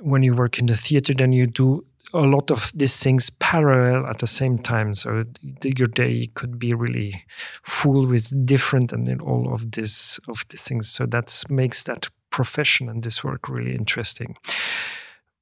when 0.00 0.22
you 0.22 0.34
work 0.34 0.58
in 0.58 0.66
the 0.66 0.76
theater, 0.76 1.12
then 1.14 1.32
you 1.32 1.46
do 1.46 1.84
a 2.14 2.20
lot 2.20 2.50
of 2.50 2.72
these 2.74 3.02
things 3.02 3.30
parallel 3.30 4.06
at 4.06 4.18
the 4.18 4.26
same 4.26 4.58
time. 4.58 4.94
So 4.94 5.24
your 5.64 5.88
day 5.88 6.28
could 6.34 6.58
be 6.58 6.72
really 6.74 7.24
full 7.62 8.06
with 8.06 8.46
different 8.46 8.92
and 8.92 9.20
all 9.20 9.52
of 9.52 9.72
this 9.72 10.20
of 10.28 10.44
these 10.48 10.62
things. 10.62 10.88
So 10.88 11.06
that 11.06 11.44
makes 11.48 11.82
that 11.84 12.08
profession 12.30 12.88
and 12.88 13.02
this 13.02 13.24
work 13.24 13.48
really 13.48 13.74
interesting. 13.74 14.36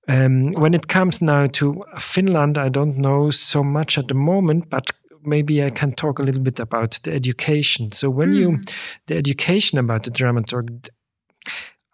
Um, 0.08 0.44
when 0.52 0.72
it 0.72 0.86
comes 0.86 1.20
now 1.20 1.48
to 1.48 1.84
Finland, 1.98 2.58
I 2.58 2.68
don't 2.68 2.96
know 2.96 3.30
so 3.30 3.64
much 3.64 3.98
at 3.98 4.06
the 4.06 4.14
moment, 4.14 4.70
but 4.70 4.90
maybe 5.26 5.62
I 5.62 5.70
can 5.70 5.92
talk 5.92 6.18
a 6.18 6.22
little 6.22 6.42
bit 6.42 6.60
about 6.60 7.00
the 7.02 7.12
education. 7.12 7.90
So 7.90 8.10
when 8.10 8.32
mm. 8.32 8.38
you 8.38 8.60
the 9.06 9.16
education 9.16 9.78
about 9.78 10.04
the 10.04 10.10
dramaturg, 10.10 10.88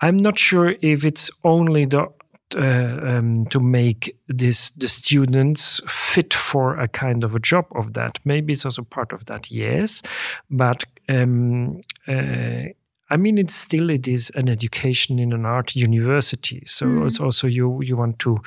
I'm 0.01 0.17
not 0.17 0.39
sure 0.39 0.75
if 0.81 1.05
it's 1.05 1.31
only 1.45 1.87
the 1.87 2.09
uh, 2.55 3.01
um, 3.03 3.47
to 3.47 3.61
make 3.61 4.15
this 4.29 4.71
the 4.71 4.89
students 4.89 5.81
fit 5.87 6.35
for 6.35 6.79
a 6.79 6.87
kind 6.87 7.25
of 7.25 7.35
a 7.35 7.41
job 7.41 7.67
of 7.75 7.95
that. 7.95 8.19
Maybe 8.25 8.53
it's 8.53 8.65
also 8.65 8.83
part 8.83 9.13
of 9.13 9.25
that, 9.27 9.51
yes, 9.51 10.03
but 10.51 10.85
um, 11.09 11.81
uh, 12.07 12.65
I 13.13 13.19
mean, 13.19 13.37
it's 13.37 13.55
still 13.55 13.91
it 13.91 14.09
is 14.09 14.33
an 14.37 14.49
education 14.49 15.19
in 15.19 15.35
an 15.35 15.45
art 15.45 15.77
university. 15.77 16.63
So 16.65 16.87
mm. 16.87 17.07
it's 17.07 17.21
also 17.21 17.47
you 17.47 17.83
you 17.83 17.95
want 17.95 18.19
to 18.21 18.41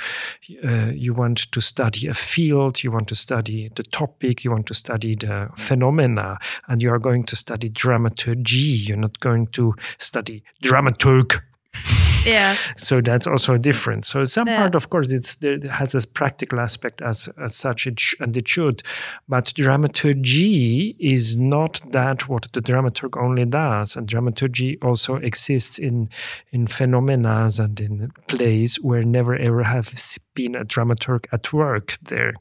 uh, 0.63 0.91
you 0.91 1.13
want 1.13 1.51
to 1.51 1.61
study 1.61 2.07
a 2.07 2.15
field, 2.15 2.83
you 2.83 2.91
want 2.91 3.07
to 3.09 3.15
study 3.15 3.69
the 3.75 3.83
topic, 3.83 4.43
you 4.43 4.49
want 4.49 4.65
to 4.65 4.73
study 4.73 5.13
the 5.13 5.49
phenomena, 5.55 6.39
and 6.67 6.81
you 6.81 6.89
are 6.89 6.97
going 6.97 7.25
to 7.25 7.35
study 7.35 7.69
dramaturgy. 7.69 8.87
You're 8.87 8.97
not 8.97 9.19
going 9.19 9.47
to 9.47 9.75
study 9.99 10.43
dramaturg 10.63 11.41
yeah. 12.33 12.53
So 12.77 13.01
that's 13.01 13.27
also 13.27 13.57
different. 13.57 14.05
So 14.05 14.25
some 14.25 14.47
yeah. 14.47 14.57
part 14.57 14.75
of 14.75 14.89
course 14.89 15.11
it's 15.11 15.37
it 15.41 15.63
has 15.63 15.95
a 15.95 16.07
practical 16.07 16.59
aspect 16.59 17.01
as 17.01 17.29
as 17.43 17.55
such 17.55 17.87
it 17.87 17.99
sh- 17.99 18.15
and 18.19 18.35
it 18.35 18.47
should. 18.47 18.81
But 19.27 19.53
dramaturgy 19.53 20.95
is 20.99 21.37
not 21.37 21.81
that 21.91 22.27
what 22.27 22.47
the 22.53 22.61
dramaturg 22.61 23.21
only 23.21 23.45
does. 23.45 23.95
And 23.95 24.07
dramaturgy 24.07 24.77
also 24.81 25.15
exists 25.17 25.77
in 25.77 26.07
in 26.51 26.67
phenomena 26.67 27.49
and 27.59 27.79
in 27.79 28.11
plays 28.27 28.75
where 28.81 29.03
never 29.03 29.35
ever 29.35 29.63
have 29.63 29.93
been 30.33 30.55
a 30.55 30.63
dramaturg 30.63 31.25
at 31.31 31.53
work 31.53 31.97
there. 32.03 32.33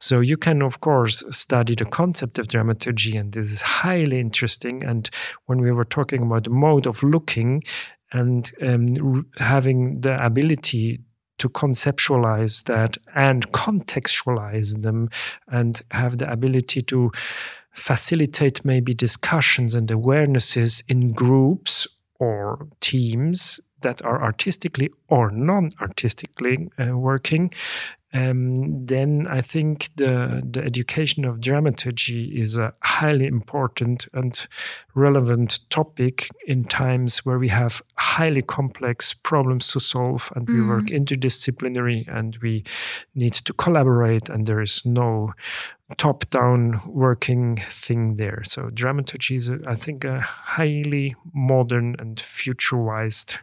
So 0.00 0.20
you 0.20 0.36
can 0.36 0.62
of 0.62 0.80
course 0.80 1.24
study 1.30 1.74
the 1.74 1.84
concept 1.84 2.38
of 2.38 2.48
dramaturgy 2.48 3.16
and 3.16 3.32
this 3.32 3.52
is 3.52 3.62
highly 3.62 4.20
interesting. 4.20 4.84
And 4.84 5.08
when 5.46 5.60
we 5.60 5.72
were 5.72 5.84
talking 5.84 6.22
about 6.22 6.44
the 6.44 6.50
mode 6.50 6.86
of 6.86 7.02
looking 7.02 7.62
and 8.12 8.52
um, 8.62 9.26
having 9.38 10.00
the 10.00 10.24
ability 10.24 11.00
to 11.38 11.48
conceptualize 11.48 12.64
that 12.64 12.96
and 13.14 13.50
contextualize 13.52 14.82
them 14.82 15.08
and 15.48 15.82
have 15.90 16.18
the 16.18 16.30
ability 16.30 16.80
to 16.80 17.10
facilitate 17.72 18.64
maybe 18.64 18.94
discussions 18.94 19.74
and 19.74 19.88
awarenesses 19.88 20.82
in 20.88 21.12
groups 21.12 21.86
or 22.18 22.66
teams 22.80 23.60
that 23.82 24.02
are 24.04 24.22
artistically 24.22 24.90
or 25.08 25.30
non 25.30 25.68
artistically 25.80 26.68
uh, 26.78 26.96
working 26.96 27.52
um, 28.12 28.86
then 28.86 29.26
I 29.28 29.40
think 29.40 29.88
the 29.96 30.40
the 30.48 30.62
education 30.62 31.24
of 31.24 31.40
dramaturgy 31.40 32.38
is 32.38 32.56
a 32.56 32.72
highly 32.82 33.26
important 33.26 34.06
and 34.12 34.46
relevant 34.94 35.60
topic 35.70 36.28
in 36.46 36.64
times 36.64 37.26
where 37.26 37.38
we 37.38 37.48
have 37.48 37.82
highly 37.98 38.42
complex 38.42 39.12
problems 39.12 39.72
to 39.72 39.80
solve 39.80 40.32
and 40.36 40.48
we 40.48 40.62
work 40.62 40.84
mm. 40.84 40.96
interdisciplinary 40.98 42.06
and 42.06 42.38
we 42.42 42.62
need 43.14 43.34
to 43.34 43.52
collaborate 43.52 44.28
and 44.28 44.46
there 44.46 44.62
is 44.62 44.86
no 44.86 45.32
top 45.96 46.30
down 46.30 46.80
working 46.86 47.56
thing 47.56 48.14
there. 48.14 48.42
So 48.44 48.70
dramaturgy 48.70 49.36
is, 49.36 49.50
I 49.66 49.74
think, 49.74 50.04
a 50.04 50.20
highly 50.20 51.16
modern 51.34 51.96
and 51.98 52.16
futureized 52.16 53.38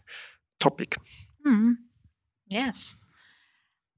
topic. 0.60 0.98
Mm. 1.46 1.76
Yes. 2.48 2.96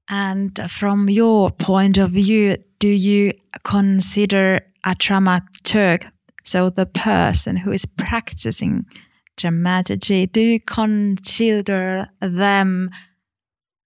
And 0.08 0.58
from 0.70 1.08
your 1.08 1.50
point 1.50 1.98
of 1.98 2.10
view, 2.10 2.56
do 2.78 2.88
you 2.88 3.32
consider 3.64 4.60
a 4.84 4.94
dramaturg, 4.94 6.10
so 6.44 6.70
the 6.70 6.86
person 6.86 7.56
who 7.56 7.72
is 7.72 7.86
practicing 7.86 8.86
dramaturgy, 9.36 10.26
do 10.26 10.40
you 10.40 10.60
consider 10.60 12.06
them 12.20 12.90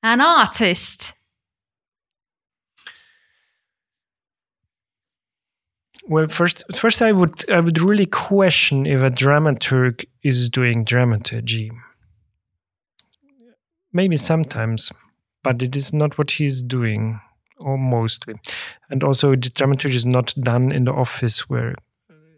an 0.03 0.21
artist? 0.21 1.15
Well, 6.07 6.27
first, 6.27 6.65
first 6.75 7.03
I 7.03 7.13
would 7.13 7.49
I 7.51 7.61
would 7.61 7.81
really 7.81 8.07
question 8.07 8.87
if 8.87 9.03
a 9.03 9.11
dramaturg 9.11 10.05
is 10.23 10.51
doing 10.51 10.85
dramaturgy. 10.85 11.71
Maybe 13.93 14.17
sometimes, 14.17 14.93
but 15.43 15.63
it 15.63 15.77
is 15.77 15.93
not 15.93 16.19
what 16.19 16.33
he's 16.33 16.63
doing, 16.63 17.21
or 17.61 17.79
mostly. 17.79 18.35
And 18.91 19.05
also, 19.05 19.31
the 19.31 19.51
dramaturgy 19.51 19.97
is 19.97 20.07
not 20.07 20.35
done 20.41 20.73
in 20.73 20.85
the 20.85 20.93
office 20.93 21.49
where 21.49 21.75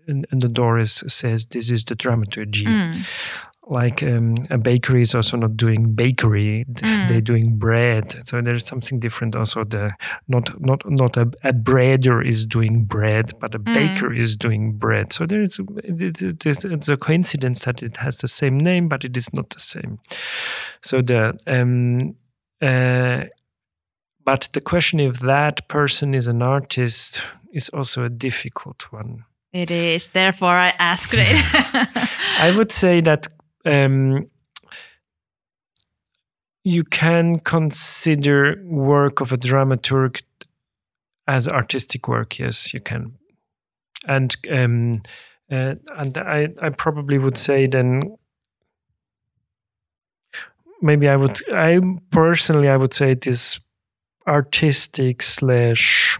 in, 0.06 0.24
the 0.30 0.48
door 0.48 0.78
is, 0.78 1.04
says 1.06 1.46
this 1.46 1.70
is 1.70 1.84
the 1.84 1.94
dramaturgy. 1.94 2.64
Mm. 2.64 3.38
Like 3.68 4.02
um, 4.02 4.34
a 4.50 4.58
bakery 4.58 5.02
is 5.02 5.14
also 5.14 5.36
not 5.36 5.56
doing 5.56 5.94
bakery; 5.94 6.64
mm. 6.68 7.08
they're 7.08 7.20
doing 7.20 7.58
bread. 7.58 8.26
So 8.26 8.40
there's 8.42 8.66
something 8.66 8.98
different. 8.98 9.36
Also, 9.36 9.62
the 9.62 9.92
not 10.26 10.60
not 10.60 10.82
not 10.90 11.16
a, 11.16 11.30
a 11.44 11.52
breader 11.52 12.26
is 12.26 12.44
doing 12.44 12.84
bread, 12.84 13.30
but 13.38 13.54
a 13.54 13.60
mm. 13.60 13.72
baker 13.72 14.12
is 14.12 14.34
doing 14.34 14.72
bread. 14.72 15.12
So 15.12 15.26
there's 15.26 15.60
it, 15.84 16.20
it's, 16.44 16.64
it's 16.64 16.88
a 16.88 16.96
coincidence 16.96 17.64
that 17.64 17.84
it 17.84 17.98
has 17.98 18.18
the 18.18 18.28
same 18.28 18.58
name, 18.58 18.88
but 18.88 19.04
it 19.04 19.16
is 19.16 19.32
not 19.32 19.50
the 19.50 19.60
same. 19.60 20.00
So 20.80 21.00
the 21.00 21.38
um, 21.46 22.16
uh, 22.62 23.24
but 24.24 24.48
the 24.52 24.60
question 24.60 25.00
if 25.00 25.18
that 25.20 25.68
person 25.68 26.14
is 26.14 26.28
an 26.28 26.42
artist 26.42 27.22
is 27.52 27.68
also 27.70 28.04
a 28.04 28.08
difficult 28.08 28.92
one. 28.92 29.24
It 29.52 29.70
is. 29.70 30.08
Therefore, 30.08 30.56
I 30.56 30.72
asked 30.78 31.12
it. 31.12 31.36
I 32.38 32.56
would 32.56 32.72
say 32.72 33.00
that 33.02 33.26
um, 33.66 34.30
you 36.64 36.84
can 36.84 37.38
consider 37.40 38.62
work 38.64 39.20
of 39.20 39.32
a 39.32 39.36
dramaturg 39.36 40.22
as 41.26 41.48
artistic 41.48 42.08
work. 42.08 42.38
Yes, 42.38 42.72
you 42.72 42.80
can, 42.80 43.18
and 44.06 44.34
um, 44.50 44.92
uh, 45.50 45.74
and 45.96 46.16
I 46.16 46.48
I 46.62 46.70
probably 46.70 47.18
would 47.18 47.36
say 47.36 47.66
then 47.66 48.16
maybe 50.82 51.08
I 51.08 51.16
would 51.16 51.38
I 51.52 51.80
personally 52.10 52.68
I 52.68 52.76
would 52.76 52.92
say 52.92 53.12
it 53.12 53.26
is 53.26 53.60
artistic 54.26 55.22
slash 55.22 56.18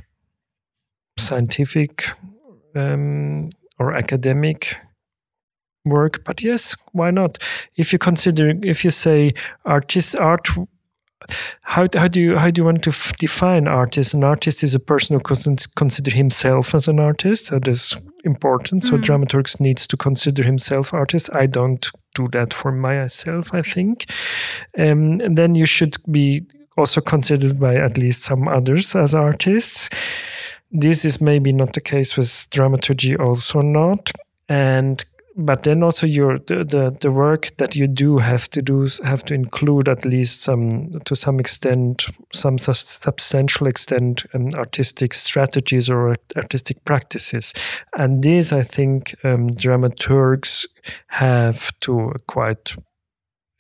scientific 1.19 2.05
um, 2.75 3.51
or 3.79 3.93
academic 3.93 4.77
work 5.85 6.25
but 6.25 6.43
yes 6.43 6.77
why 6.93 7.11
not? 7.11 7.39
If 7.77 7.93
you 7.93 7.99
consider 7.99 8.53
if 8.63 8.85
you 8.85 8.91
say 8.91 9.33
artist 9.65 10.17
art 10.17 10.49
how, 11.63 11.87
how 11.95 12.09
do 12.09 12.21
you 12.21 12.37
how 12.37 12.51
do 12.51 12.61
you 12.61 12.65
want 12.65 12.83
to 12.85 12.91
f- 12.91 13.17
define 13.17 13.69
artist? 13.69 14.15
An 14.15 14.25
artist 14.25 14.63
is 14.63 14.75
a 14.75 14.81
person 14.81 15.15
who 15.15 15.21
cons- 15.21 15.67
consider 15.67 16.11
himself 16.11 16.75
as 16.75 16.89
an 16.89 16.99
artist 16.99 17.51
that 17.51 17.69
is 17.69 17.97
important 18.25 18.83
so 18.85 18.97
Mm. 18.97 19.03
dramaturgs 19.03 19.61
needs 19.61 19.87
to 19.87 19.97
consider 19.97 20.43
himself 20.45 20.93
artist 20.95 21.31
i 21.35 21.47
don't 21.47 21.91
do 22.15 22.27
that 22.33 22.55
for 22.55 22.73
myself 22.73 23.53
i 23.55 23.63
think. 23.63 24.05
Um, 24.79 25.21
and 25.21 25.37
then 25.37 25.55
you 25.55 25.67
should 25.67 25.97
be 26.11 26.43
also 26.77 27.01
considered 27.01 27.59
by 27.59 27.77
at 27.77 27.99
least 27.99 28.23
some 28.23 28.49
others 28.49 28.95
as 28.97 29.15
artists. 29.15 29.89
This 30.71 31.05
is 31.05 31.21
maybe 31.21 31.53
not 31.53 31.73
the 31.75 31.81
case 31.81 32.17
with 32.17 32.49
dramaturgy 32.51 33.17
also 33.17 33.61
not. 33.61 34.11
And 34.49 35.05
but 35.37 35.63
then 35.63 35.83
also 35.83 36.07
your 36.07 36.39
the, 36.39 36.65
the 36.65 36.97
the 37.01 37.11
work 37.11 37.49
that 37.57 37.75
you 37.75 37.87
do 37.87 38.19
have 38.19 38.49
to 38.51 38.63
do 38.63 38.87
have 39.05 39.23
to 39.25 39.35
include 39.35 39.89
at 39.89 40.05
least 40.05 40.43
some 40.43 40.91
to 41.05 41.17
some 41.17 41.41
extent 41.41 42.07
some 42.33 42.59
substantial 42.59 43.67
extent 43.67 44.25
um, 44.35 44.51
artistic 44.55 45.15
strategies 45.15 45.89
or 45.89 46.17
artistic 46.37 46.85
practices. 46.85 47.55
And 47.97 48.23
this 48.23 48.53
i 48.53 48.63
think 48.63 49.15
um, 49.25 49.49
dramaturgs 49.49 50.67
have 51.09 51.73
to 51.81 52.11
a 52.11 52.19
quite 52.27 52.75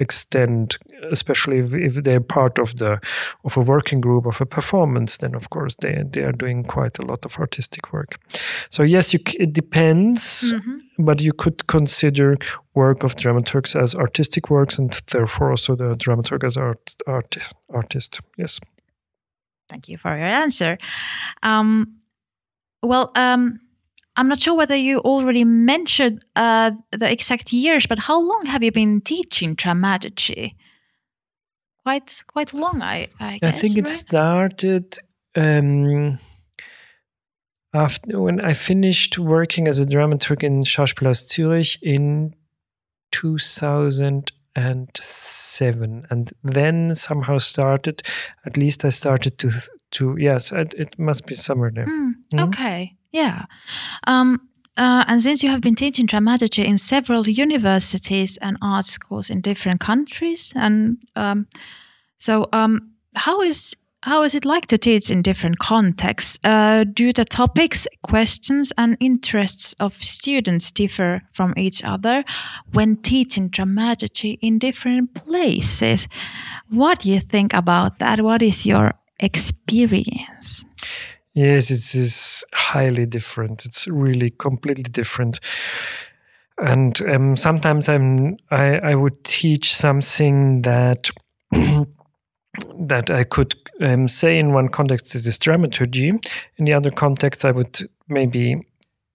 extent 0.02 0.78
especially 1.11 1.59
if, 1.59 1.75
if 1.75 1.94
they're 2.04 2.21
part 2.21 2.59
of 2.59 2.76
the 2.76 3.00
of 3.44 3.56
a 3.56 3.61
working 3.61 4.00
group 4.00 4.26
of 4.26 4.40
a 4.40 4.47
performance 4.47 5.16
then 5.18 5.35
of 5.35 5.49
course 5.50 5.76
they 5.76 6.04
they 6.12 6.23
are 6.23 6.32
doing 6.32 6.64
quite 6.64 6.99
a 6.99 7.06
lot 7.06 7.25
of 7.25 7.38
artistic 7.38 7.92
work. 7.92 8.18
So 8.71 8.82
yes 8.82 9.12
you 9.12 9.21
it 9.38 9.52
depends 9.52 10.54
but 10.99 11.21
you 11.21 11.32
could 11.32 11.66
consider 11.66 12.37
work 12.75 13.02
of 13.02 13.14
dramaturgs 13.14 13.75
as 13.80 13.94
artistic 13.94 14.50
works 14.50 14.78
and 14.78 14.92
therefore 15.11 15.50
also 15.50 15.76
the 15.76 15.94
dramaturg 15.97 16.44
as 16.44 16.56
art, 16.56 16.97
art 17.06 17.37
artist. 17.73 18.21
Yes. 18.37 18.61
Thank 19.68 19.88
you 19.88 19.99
for 19.99 20.11
your 20.16 20.26
answer. 20.26 20.78
Um, 21.42 21.94
well, 22.82 23.12
um, 23.14 23.61
I'm 24.16 24.28
not 24.28 24.40
sure 24.40 24.54
whether 24.57 24.76
you 24.76 24.99
already 25.00 25.45
mentioned 25.45 26.23
uh, 26.37 26.73
the 26.90 27.11
exact 27.11 27.52
years, 27.52 27.87
but 27.87 27.99
how 27.99 28.21
long 28.21 28.47
have 28.47 28.62
you 28.62 28.73
been 28.73 29.00
teaching 29.00 29.54
dramaturgy? 29.54 30.57
Quite, 31.85 32.23
quite 32.26 32.52
long, 32.54 32.83
I, 32.83 33.09
I 33.19 33.35
I 33.35 33.38
guess. 33.38 33.61
think 33.61 33.76
it 33.78 33.87
right? 33.87 33.95
started 33.95 34.99
um, 35.35 36.19
after 37.75 38.21
when 38.21 38.40
I 38.40 38.52
finished 38.52 39.19
working 39.19 39.66
as 39.69 39.78
a 39.81 39.87
dramaturg 39.87 40.42
in 40.45 40.61
Schauspielhaus 40.61 41.26
Zürich 41.26 41.78
in 41.83 42.35
2007, 43.12 46.07
and 46.11 46.33
then 46.45 46.95
somehow 46.95 47.38
started. 47.38 48.02
At 48.47 48.57
least 48.57 48.85
I 48.85 48.90
started 48.90 49.38
to 49.38 49.50
to 49.92 50.16
yes, 50.19 50.52
it, 50.52 50.75
it 50.75 50.99
must 50.99 51.26
be 51.26 51.35
somewhere 51.35 51.71
there. 51.75 51.87
Mm, 51.87 52.12
Mhm. 52.35 52.48
Okay, 52.48 52.94
yeah. 53.12 53.44
Um, 54.07 54.48
uh, 54.77 55.05
and 55.07 55.20
since 55.20 55.42
you 55.42 55.51
have 55.51 55.61
been 55.61 55.75
teaching 55.75 56.07
dramaturgy 56.07 56.64
in 56.64 56.79
several 56.79 57.29
universities 57.29 58.38
and 58.38 58.57
art 58.62 58.87
schools 58.87 59.29
in 59.29 59.40
different 59.42 59.81
countries, 59.81 60.53
and 60.57 60.96
um, 61.14 61.46
so 62.18 62.46
um, 62.53 62.92
how 63.14 63.42
is 63.42 63.77
how 64.05 64.25
is 64.25 64.35
it 64.35 64.44
like 64.44 64.66
to 64.66 64.79
teach 64.79 65.11
in 65.11 65.22
different 65.22 65.59
contexts? 65.59 66.38
Uh, 66.42 66.85
do 66.85 67.12
the 67.12 67.25
topics, 67.25 67.87
questions, 68.03 68.72
and 68.77 68.96
interests 68.98 69.75
of 69.79 69.92
students 69.92 70.72
differ 70.72 71.22
from 71.33 71.55
each 71.57 71.85
other 71.85 72.25
when 72.72 72.96
teaching 72.96 73.48
dramaturgy 73.48 74.38
in 74.42 74.59
different 74.59 75.14
places? 75.14 76.09
What 76.68 77.01
do 77.01 77.11
you 77.11 77.20
think 77.20 77.55
about 77.55 78.01
that? 78.01 78.20
What 78.22 78.42
is 78.42 78.66
your 78.66 78.94
experience? 79.20 80.64
Yes, 81.35 81.71
it 81.71 81.95
is 81.99 82.45
highly 82.53 83.07
different. 83.07 83.64
It's 83.64 83.87
really 83.88 84.31
completely 84.31 84.83
different. 84.83 85.40
And 86.59 87.01
um, 87.09 87.37
sometimes 87.37 87.88
I'm 87.88 88.37
I, 88.51 88.77
I 88.79 88.95
would 88.95 89.25
teach 89.25 89.75
something 89.75 90.62
that 90.62 91.11
that 92.79 93.11
I 93.11 93.25
could 93.25 93.55
um, 93.81 94.09
say 94.09 94.38
in 94.38 94.53
one 94.53 94.68
context 94.68 95.14
is 95.14 95.25
this 95.25 95.38
dramaturgy. 95.38 96.09
In 96.59 96.64
the 96.64 96.75
other 96.75 96.90
context, 96.90 97.45
I 97.45 97.53
would 97.53 97.79
maybe 98.09 98.66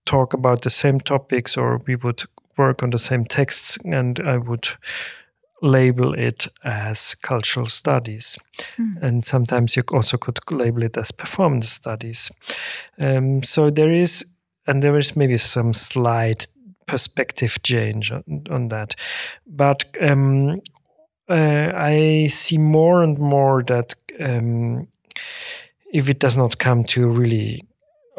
talk 0.05 0.33
about 0.33 0.61
the 0.63 0.69
same 0.69 0.99
topics, 0.99 1.57
or 1.57 1.79
we 1.85 1.95
would 1.95 2.23
work 2.57 2.81
on 2.81 2.89
the 2.89 2.97
same 2.97 3.25
texts, 3.25 3.77
and 3.85 4.19
I 4.27 4.37
would 4.37 4.67
label 5.61 6.13
it 6.13 6.47
as 6.63 7.15
cultural 7.15 7.65
studies. 7.65 8.37
And 9.01 9.25
sometimes 9.25 9.75
you 9.75 9.83
also 9.91 10.17
could 10.17 10.39
label 10.51 10.83
it 10.83 10.97
as 10.97 11.11
performance 11.11 11.69
studies. 11.69 12.31
Um, 12.99 13.43
so 13.43 13.69
there 13.69 13.93
is, 13.93 14.25
and 14.67 14.83
there 14.83 14.97
is 14.97 15.15
maybe 15.15 15.37
some 15.37 15.73
slight 15.73 16.47
perspective 16.85 17.61
change 17.63 18.11
on, 18.11 18.43
on 18.49 18.67
that, 18.69 18.95
but 19.45 19.85
um, 20.01 20.59
uh, 21.29 21.71
I 21.75 22.27
see 22.27 22.57
more 22.57 23.03
and 23.03 23.19
more 23.19 23.63
that 23.63 23.95
um, 24.19 24.87
if 25.91 26.09
it 26.09 26.19
does 26.19 26.37
not 26.37 26.57
come 26.57 26.83
to 26.85 27.09
really 27.09 27.65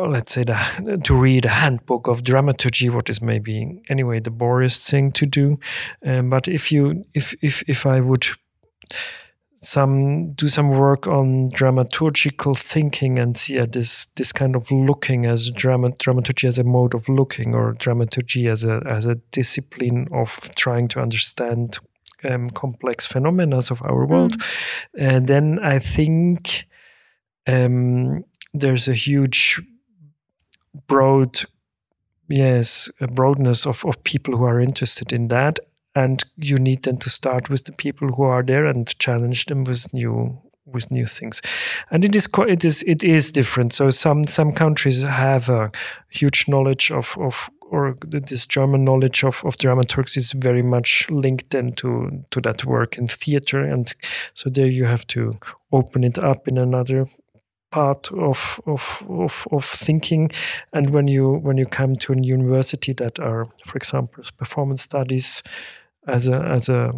let's 0.07 0.33
say 0.33 0.45
the, 0.45 1.01
to 1.05 1.15
read 1.15 1.45
a 1.45 1.49
handbook 1.49 2.07
of 2.07 2.23
dramaturgy 2.23 2.89
what 2.89 3.11
is 3.11 3.21
maybe 3.21 3.83
anyway 3.89 4.21
the 4.21 4.31
boringest 4.31 4.89
thing 4.89 5.11
to 5.13 5.27
do. 5.27 5.59
Um, 6.05 6.31
but 6.31 6.47
if 6.47 6.71
you 6.71 7.05
if 7.15 7.35
if 7.43 7.63
if 7.69 7.87
i 7.87 8.01
would 8.01 8.27
some 9.61 10.33
do 10.35 10.47
some 10.47 10.71
work 10.71 11.09
on 11.09 11.51
dramaturgical 11.51 12.57
thinking 12.57 13.19
and 13.19 13.37
see 13.37 13.59
at 13.59 13.73
this 13.73 14.07
this 14.17 14.31
kind 14.31 14.55
of 14.55 14.71
looking 14.71 15.27
as 15.27 15.51
drama 15.51 15.91
dramaturgy 15.99 16.47
as 16.47 16.59
a 16.61 16.65
mode 16.65 16.95
of 16.95 17.09
looking 17.09 17.55
or 17.55 17.73
dramaturgy 17.73 18.47
as 18.47 18.65
a 18.65 18.81
as 18.87 19.05
a 19.05 19.17
discipline 19.33 20.07
of 20.13 20.55
trying 20.55 20.87
to 20.87 21.01
understand 21.01 21.79
um, 22.25 22.49
complex 22.51 23.05
phenomena 23.07 23.57
of 23.57 23.83
our 23.85 24.07
world 24.07 24.37
and 24.97 25.27
then 25.27 25.59
i 25.61 25.79
think 25.79 26.67
um, 27.49 28.25
there's 28.55 28.87
a 28.87 28.95
huge 28.95 29.61
broad 30.87 31.41
yes 32.29 32.91
a 33.01 33.07
broadness 33.07 33.67
of, 33.67 33.85
of 33.85 34.03
people 34.05 34.37
who 34.37 34.45
are 34.45 34.61
interested 34.61 35.12
in 35.12 35.29
that. 35.29 35.59
And 35.95 36.23
you 36.37 36.57
need 36.57 36.85
then 36.85 36.99
to 36.99 37.11
start 37.11 37.51
with 37.51 37.64
the 37.64 37.73
people 37.73 38.09
who 38.09 38.23
are 38.23 38.43
there 38.43 38.67
and 38.67 38.99
challenge 38.99 39.47
them 39.47 39.64
with 39.64 39.93
new 39.93 40.41
with 40.67 40.91
new 40.91 41.07
things. 41.07 41.41
And 41.91 42.05
it 42.05 42.14
is 42.14 42.27
quite 42.27 42.51
it 42.51 42.64
is 42.64 42.85
it 42.87 43.03
is 43.03 43.33
different. 43.33 43.73
So 43.73 43.91
some 43.91 44.27
some 44.27 44.53
countries 44.53 45.03
have 45.03 45.49
a 45.49 45.71
huge 46.11 46.47
knowledge 46.47 46.91
of 46.91 47.17
of 47.19 47.51
or 47.71 47.97
this 48.07 48.47
German 48.47 48.85
knowledge 48.85 49.25
of, 49.25 49.43
of 49.45 49.57
dramaturgs 49.57 50.17
is 50.17 50.33
very 50.33 50.62
much 50.62 51.07
linked 51.11 51.51
then 51.51 51.69
to, 51.75 52.25
to 52.31 52.41
that 52.41 52.64
work 52.64 52.97
in 52.97 53.07
theater. 53.07 53.62
And 53.62 53.95
so 54.35 54.51
there 54.51 54.67
you 54.67 54.85
have 54.87 55.07
to 55.09 55.33
open 55.73 56.05
it 56.05 56.19
up 56.19 56.49
in 56.49 56.59
another 56.59 57.07
part 57.71 58.11
of, 58.13 58.61
of, 58.67 59.03
of, 59.09 59.47
of 59.53 59.65
thinking. 59.65 60.31
And 60.73 60.91
when 60.91 61.09
you, 61.09 61.35
when 61.35 61.59
you 61.59 61.67
come 61.67 61.97
to 61.97 62.13
a 62.13 62.21
university 62.21 62.93
that 62.95 63.19
are, 63.19 63.47
for 63.65 63.77
example, 63.77 64.25
performance 64.37 64.83
studies 64.83 65.43
as 66.07 66.29
a, 66.29 66.47
as 66.51 66.69
a, 66.69 66.91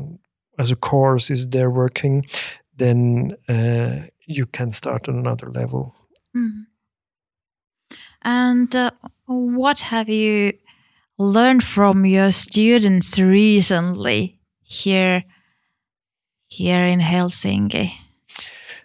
as 0.59 0.71
a 0.71 0.77
course 0.77 1.31
is 1.31 1.49
there 1.49 1.71
working, 1.71 2.25
then 2.77 3.37
uh, 3.49 4.07
you 4.27 4.47
can 4.47 4.71
start 4.71 5.09
on 5.09 5.19
another 5.19 5.49
level. 5.51 5.95
Mm. 6.37 6.67
And 8.23 8.77
uh, 8.77 8.91
what 9.27 9.81
have 9.81 10.09
you 10.09 10.53
learned 11.19 11.65
from 11.65 12.05
your 12.05 12.33
students 12.33 13.19
recently 13.19 14.39
here 14.63 15.25
here 16.49 16.85
in 16.85 17.01
Helsinki? 17.01 17.93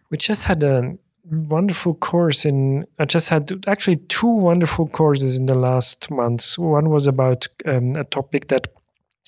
We 0.10 0.18
just 0.18 0.46
had 0.46 0.64
a 0.64 0.98
wonderful 1.32 1.96
course 1.96 2.46
in 2.46 2.86
I 3.00 3.06
just 3.06 3.30
had 3.30 3.52
actually 3.68 3.98
two 3.98 4.28
wonderful 4.28 4.88
courses 4.88 5.38
in 5.38 5.48
the 5.48 5.58
last 5.58 6.12
months. 6.12 6.58
One 6.58 6.90
was 6.90 7.08
about 7.08 7.48
um, 7.66 7.92
a 7.96 8.04
topic 8.04 8.48
that 8.48 8.68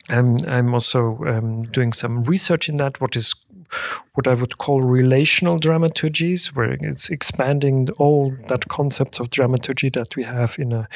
um, 0.10 0.38
I'm 0.48 0.74
also 0.74 1.18
um, 1.26 1.64
doing 1.64 1.94
some 1.94 2.24
research 2.24 2.70
in 2.70 2.76
that. 2.76 3.02
What 3.02 3.16
is 3.16 3.34
what 4.14 4.28
I 4.28 4.34
would 4.34 4.58
call 4.58 4.82
relational 4.82 5.60
dramaturgies, 5.60 6.56
where 6.56 6.78
it's 6.80 7.10
expanding 7.10 7.90
all 7.98 8.34
that 8.48 8.68
concepts 8.70 9.20
of 9.20 9.30
dramaturgy 9.30 9.90
that 9.90 10.16
we 10.16 10.24
have 10.24 10.56
in 10.58 10.72
a 10.72 10.88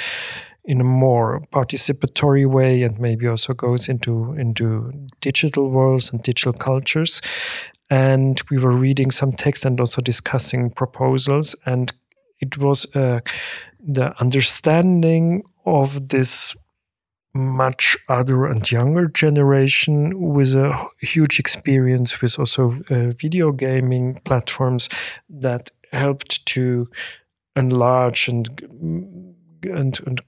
in 0.64 0.82
a 0.82 0.84
more 0.84 1.42
participatory 1.52 2.46
way, 2.46 2.84
and 2.84 3.00
maybe 3.00 3.28
also 3.28 3.54
goes 3.54 3.90
into 3.90 4.34
into 4.34 4.92
digital 5.20 5.70
worlds 5.70 6.12
and 6.12 6.24
digital 6.24 6.54
cultures. 6.54 7.22
And 7.90 8.42
we 8.50 8.58
were 8.58 8.72
reading 8.72 9.12
some 9.12 9.32
text 9.32 9.66
and 9.66 9.80
also 9.80 10.02
discussing 10.02 10.70
proposals, 10.70 11.56
and 11.66 11.92
it 12.40 12.58
was 12.58 12.86
uh, 12.96 13.20
the 13.80 14.14
understanding 14.22 15.44
of 15.66 16.10
this 16.10 16.56
much 17.34 17.98
other 18.10 18.46
and 18.46 18.70
younger 18.72 19.08
generation 19.08 20.34
with 20.34 20.54
a 20.54 20.86
huge 21.00 21.40
experience 21.40 22.22
with 22.22 22.38
also 22.38 22.74
uh, 22.90 23.12
video 23.12 23.52
gaming 23.52 24.20
platforms 24.26 24.90
that 25.30 25.72
helped 25.94 26.46
to 26.46 26.88
enlarge 27.56 28.28
and 28.28 29.36
and, 29.64 30.00
and 30.06 30.22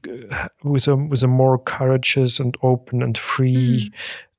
with 0.63 0.87
a 0.87 0.95
with 0.95 1.23
a 1.23 1.27
more 1.27 1.57
courageous 1.57 2.39
and 2.39 2.55
open 2.61 3.01
and 3.01 3.17
free 3.17 3.89
mm 3.89 3.93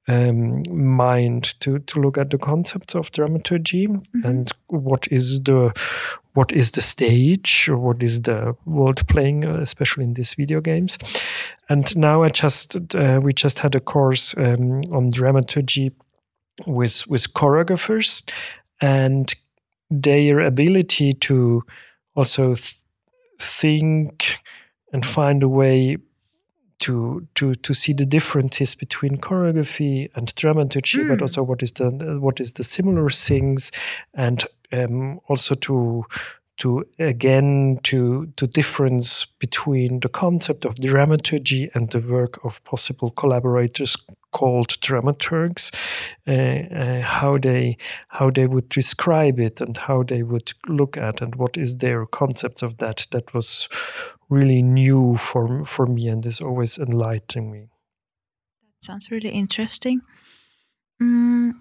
um, 0.07 0.53
mind 0.71 1.59
to 1.61 1.79
to 1.81 2.01
look 2.01 2.19
at 2.19 2.31
the 2.31 2.39
concepts 2.39 2.95
of 2.95 3.11
dramaturgy 3.11 3.87
mm-hmm. 3.87 4.27
and 4.27 4.53
what 4.69 5.09
is 5.11 5.41
the 5.41 5.73
what 6.35 6.53
is 6.53 6.73
the 6.73 6.83
stage 6.83 7.69
or 7.69 7.79
what 7.79 8.03
is 8.03 8.23
the 8.23 8.57
world 8.67 9.07
playing, 9.07 9.45
uh, 9.45 9.59
especially 9.61 10.05
in 10.05 10.15
these 10.15 10.35
video 10.35 10.61
games. 10.61 10.99
And 11.69 11.97
now 11.97 12.23
I 12.23 12.29
just 12.29 12.77
uh, 12.95 13.21
we 13.23 13.33
just 13.33 13.61
had 13.61 13.75
a 13.75 13.81
course 13.81 14.35
um, 14.37 14.83
on 14.93 15.11
dramaturgy 15.11 15.93
with 16.67 17.07
with 17.07 17.33
choreographers 17.33 18.29
and 18.81 19.33
their 19.91 20.41
ability 20.41 21.13
to 21.13 21.63
also 22.17 22.55
th- 22.55 22.75
think 23.39 24.39
and 24.95 25.05
find 25.05 25.43
a 25.43 25.49
way 25.49 25.99
to 26.79 27.27
to 27.35 27.55
to 27.55 27.75
see 27.75 27.93
the 27.93 28.07
differences 28.07 28.75
between 28.75 29.19
choreography 29.19 30.07
and 30.15 30.35
dramaturgy, 30.37 30.99
mm. 30.99 31.09
but 31.09 31.21
also 31.21 31.43
what 31.43 31.63
is 31.63 31.73
the 31.73 32.19
what 32.21 32.41
is 32.41 32.53
the 32.53 32.65
similar 32.65 33.11
things, 33.11 33.73
and 34.15 34.45
um, 34.73 35.21
also 35.29 35.55
to 35.57 36.05
to 36.59 36.85
again 36.99 37.81
to 37.83 38.27
to 38.37 38.47
difference 38.47 39.27
between 39.39 40.01
the 40.01 40.09
concept 40.09 40.65
of 40.65 40.77
dramaturgy 40.77 41.69
and 41.75 41.91
the 41.91 42.13
work 42.13 42.39
of 42.45 42.63
possible 42.65 43.11
collaborators 43.11 43.97
called 44.35 44.69
dramaturgs, 44.81 45.71
uh, 46.27 46.75
uh, 46.75 47.01
how 47.03 47.39
they 47.39 47.77
how 48.09 48.31
they 48.31 48.47
would 48.47 48.69
describe 48.69 49.41
it 49.41 49.61
and 49.61 49.77
how 49.77 50.03
they 50.03 50.23
would 50.23 50.53
look 50.69 50.97
at 50.97 51.23
and 51.23 51.37
what 51.37 51.57
is 51.57 51.79
their 51.79 52.05
concepts 52.07 52.63
of 52.63 52.77
that. 52.79 53.07
That 53.13 53.33
was 53.33 53.69
really 54.29 54.63
new 54.63 55.17
for 55.17 55.65
for 55.65 55.87
me 55.87 56.09
and 56.09 56.27
is 56.27 56.41
always 56.41 56.79
enlightening 56.79 57.51
me. 57.51 57.69
That 58.73 58.85
sounds 58.85 59.11
really 59.11 59.31
interesting. 59.31 60.01
Mm. 61.01 61.53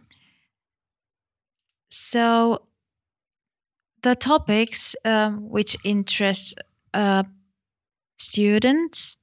So 1.90 2.66
the 4.02 4.16
topics 4.16 4.96
um, 5.06 5.50
which 5.50 5.78
interest 5.84 6.60
uh, 6.94 7.24
students 8.18 9.18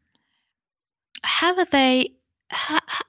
have 1.23 1.71
they 1.71 2.15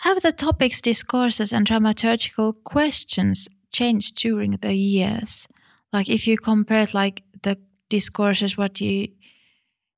have 0.01 0.21
the 0.21 0.31
topics, 0.31 0.81
discourses, 0.81 1.53
and 1.53 1.65
dramaturgical 1.65 2.63
questions 2.63 3.47
changed 3.71 4.17
during 4.17 4.51
the 4.51 4.73
years? 4.73 5.47
Like 5.93 6.09
if 6.09 6.27
you 6.27 6.37
compared 6.37 6.93
like 6.93 7.23
the 7.43 7.57
discourses 7.89 8.57
what 8.57 8.79
you 8.81 9.09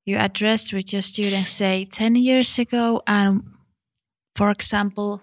you 0.06 0.18
addressed 0.18 0.74
with 0.74 0.92
your 0.92 1.02
students 1.02 1.50
say 1.50 1.86
10 1.86 2.16
years 2.16 2.60
ago 2.60 3.02
and 3.08 3.44
for 4.36 4.52
example 4.52 5.22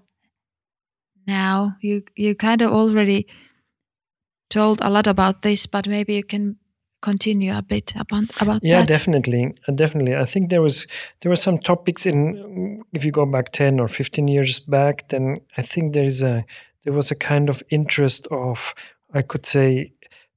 now 1.27 1.77
you 1.81 2.03
you 2.17 2.35
kind 2.35 2.63
of 2.63 2.71
already 2.73 3.27
told 4.49 4.81
a 4.81 4.89
lot 4.89 5.07
about 5.07 5.43
this 5.43 5.67
but 5.67 5.87
maybe 5.89 6.15
you 6.15 6.25
can 6.25 6.57
continue 7.01 7.57
a 7.57 7.63
bit 7.63 7.95
about 7.97 8.25
about 8.41 8.61
yeah 8.63 8.81
that? 8.81 8.89
definitely 8.89 9.53
definitely 9.75 10.15
i 10.15 10.25
think 10.25 10.51
there 10.51 10.63
was 10.63 10.87
there 11.21 11.31
were 11.31 11.37
some 11.37 11.59
topics 11.59 12.07
in 12.07 12.83
if 12.93 13.05
you 13.05 13.11
go 13.11 13.27
back 13.27 13.51
10 13.53 13.81
or 13.81 13.89
15 13.89 14.29
years 14.29 14.61
back 14.61 15.09
then 15.09 15.41
i 15.57 15.63
think 15.63 15.93
there 15.93 16.05
is 16.05 16.23
a 16.23 16.45
there 16.85 16.93
was 16.93 17.11
a 17.11 17.15
kind 17.15 17.49
of 17.49 17.63
interest 17.71 18.27
of 18.31 18.75
i 19.15 19.23
could 19.23 19.47
say 19.47 19.93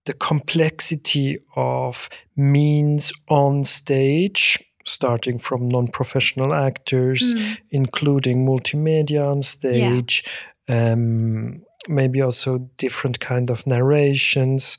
the 0.05 0.13
complexity 0.13 1.37
of 1.55 2.09
means 2.35 3.11
on 3.29 3.63
stage 3.63 4.59
starting 4.85 5.37
from 5.37 5.69
non-professional 5.69 6.53
actors 6.53 7.33
mm. 7.33 7.59
including 7.71 8.45
multimedia 8.45 9.23
on 9.23 9.41
stage 9.41 10.23
yeah. 10.67 10.91
um, 10.91 11.61
maybe 11.87 12.21
also 12.21 12.57
different 12.77 13.19
kind 13.19 13.49
of 13.49 13.65
narrations 13.67 14.77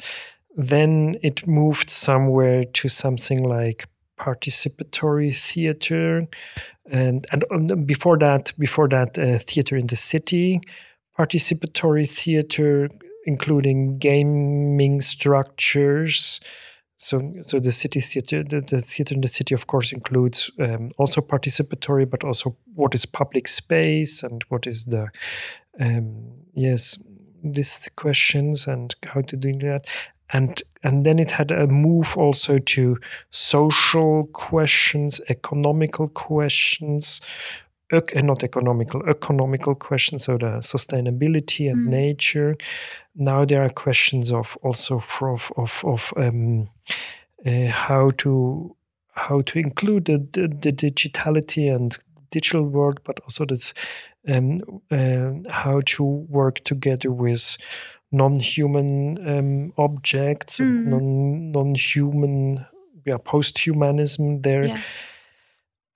then 0.56 1.16
it 1.22 1.46
moved 1.46 1.90
somewhere 1.90 2.62
to 2.62 2.88
something 2.88 3.42
like 3.42 3.86
participatory 4.18 5.36
theater 5.36 6.20
and 6.88 7.24
and 7.50 7.86
before 7.86 8.16
that 8.16 8.52
before 8.58 8.88
that 8.88 9.18
uh, 9.18 9.38
theater 9.38 9.76
in 9.76 9.86
the 9.88 9.96
city 9.96 10.60
participatory 11.18 12.08
theater 12.08 12.88
including 13.26 13.98
gaming 13.98 15.00
structures. 15.00 16.40
So 16.96 17.32
so 17.42 17.58
the 17.58 17.72
city 17.72 18.00
theater 18.00 18.44
the, 18.44 18.60
the 18.60 18.80
theater 18.80 19.14
in 19.14 19.20
the 19.20 19.28
city 19.28 19.54
of 19.54 19.66
course 19.66 19.92
includes 19.92 20.50
um, 20.60 20.90
also 20.96 21.20
participatory 21.20 22.08
but 22.08 22.24
also 22.24 22.56
what 22.74 22.94
is 22.94 23.04
public 23.04 23.48
space 23.48 24.22
and 24.22 24.42
what 24.48 24.66
is 24.66 24.84
the 24.86 25.08
um, 25.80 26.38
yes 26.54 26.98
these 27.42 27.90
questions 27.96 28.66
and 28.66 28.94
how 29.04 29.20
to 29.20 29.36
do 29.36 29.52
that 29.52 29.86
and 30.34 30.62
and 30.82 31.06
then 31.06 31.18
it 31.18 31.30
had 31.30 31.50
a 31.50 31.66
move 31.66 32.14
also 32.18 32.58
to 32.58 32.98
social 33.30 34.26
questions, 34.32 35.20
economical 35.30 36.08
questions, 36.08 37.22
ec- 37.90 38.22
not 38.22 38.44
economical, 38.44 39.02
economical 39.08 39.74
questions, 39.74 40.24
so 40.24 40.36
the 40.36 40.58
sustainability 40.60 41.70
and 41.70 41.86
mm. 41.86 41.90
nature. 41.90 42.54
Now 43.14 43.46
there 43.46 43.62
are 43.62 43.70
questions 43.70 44.32
of 44.32 44.58
also 44.62 44.96
of 44.96 45.52
of, 45.56 45.82
of 45.86 46.12
um, 46.16 46.68
uh, 47.46 47.68
how 47.68 48.10
to 48.18 48.76
how 49.16 49.40
to 49.40 49.58
include 49.60 50.06
the, 50.06 50.18
the, 50.32 50.48
the, 50.48 50.72
digitality 50.72 51.72
and 51.72 51.96
digital 52.32 52.64
world, 52.64 52.98
but 53.04 53.20
also 53.20 53.44
this 53.44 53.72
um, 54.26 54.58
uh, 54.90 55.30
how 55.50 55.80
to 55.86 56.02
work 56.02 56.64
together 56.64 57.12
with 57.12 57.56
non-human 58.14 59.18
um, 59.29 59.72
objects, 59.77 60.59
mm. 60.59 60.87
non 60.87 61.50
non-human, 61.53 62.64
yeah, 63.05 63.18
post-humanism 63.18 64.40
there, 64.42 64.66
yes. 64.66 65.05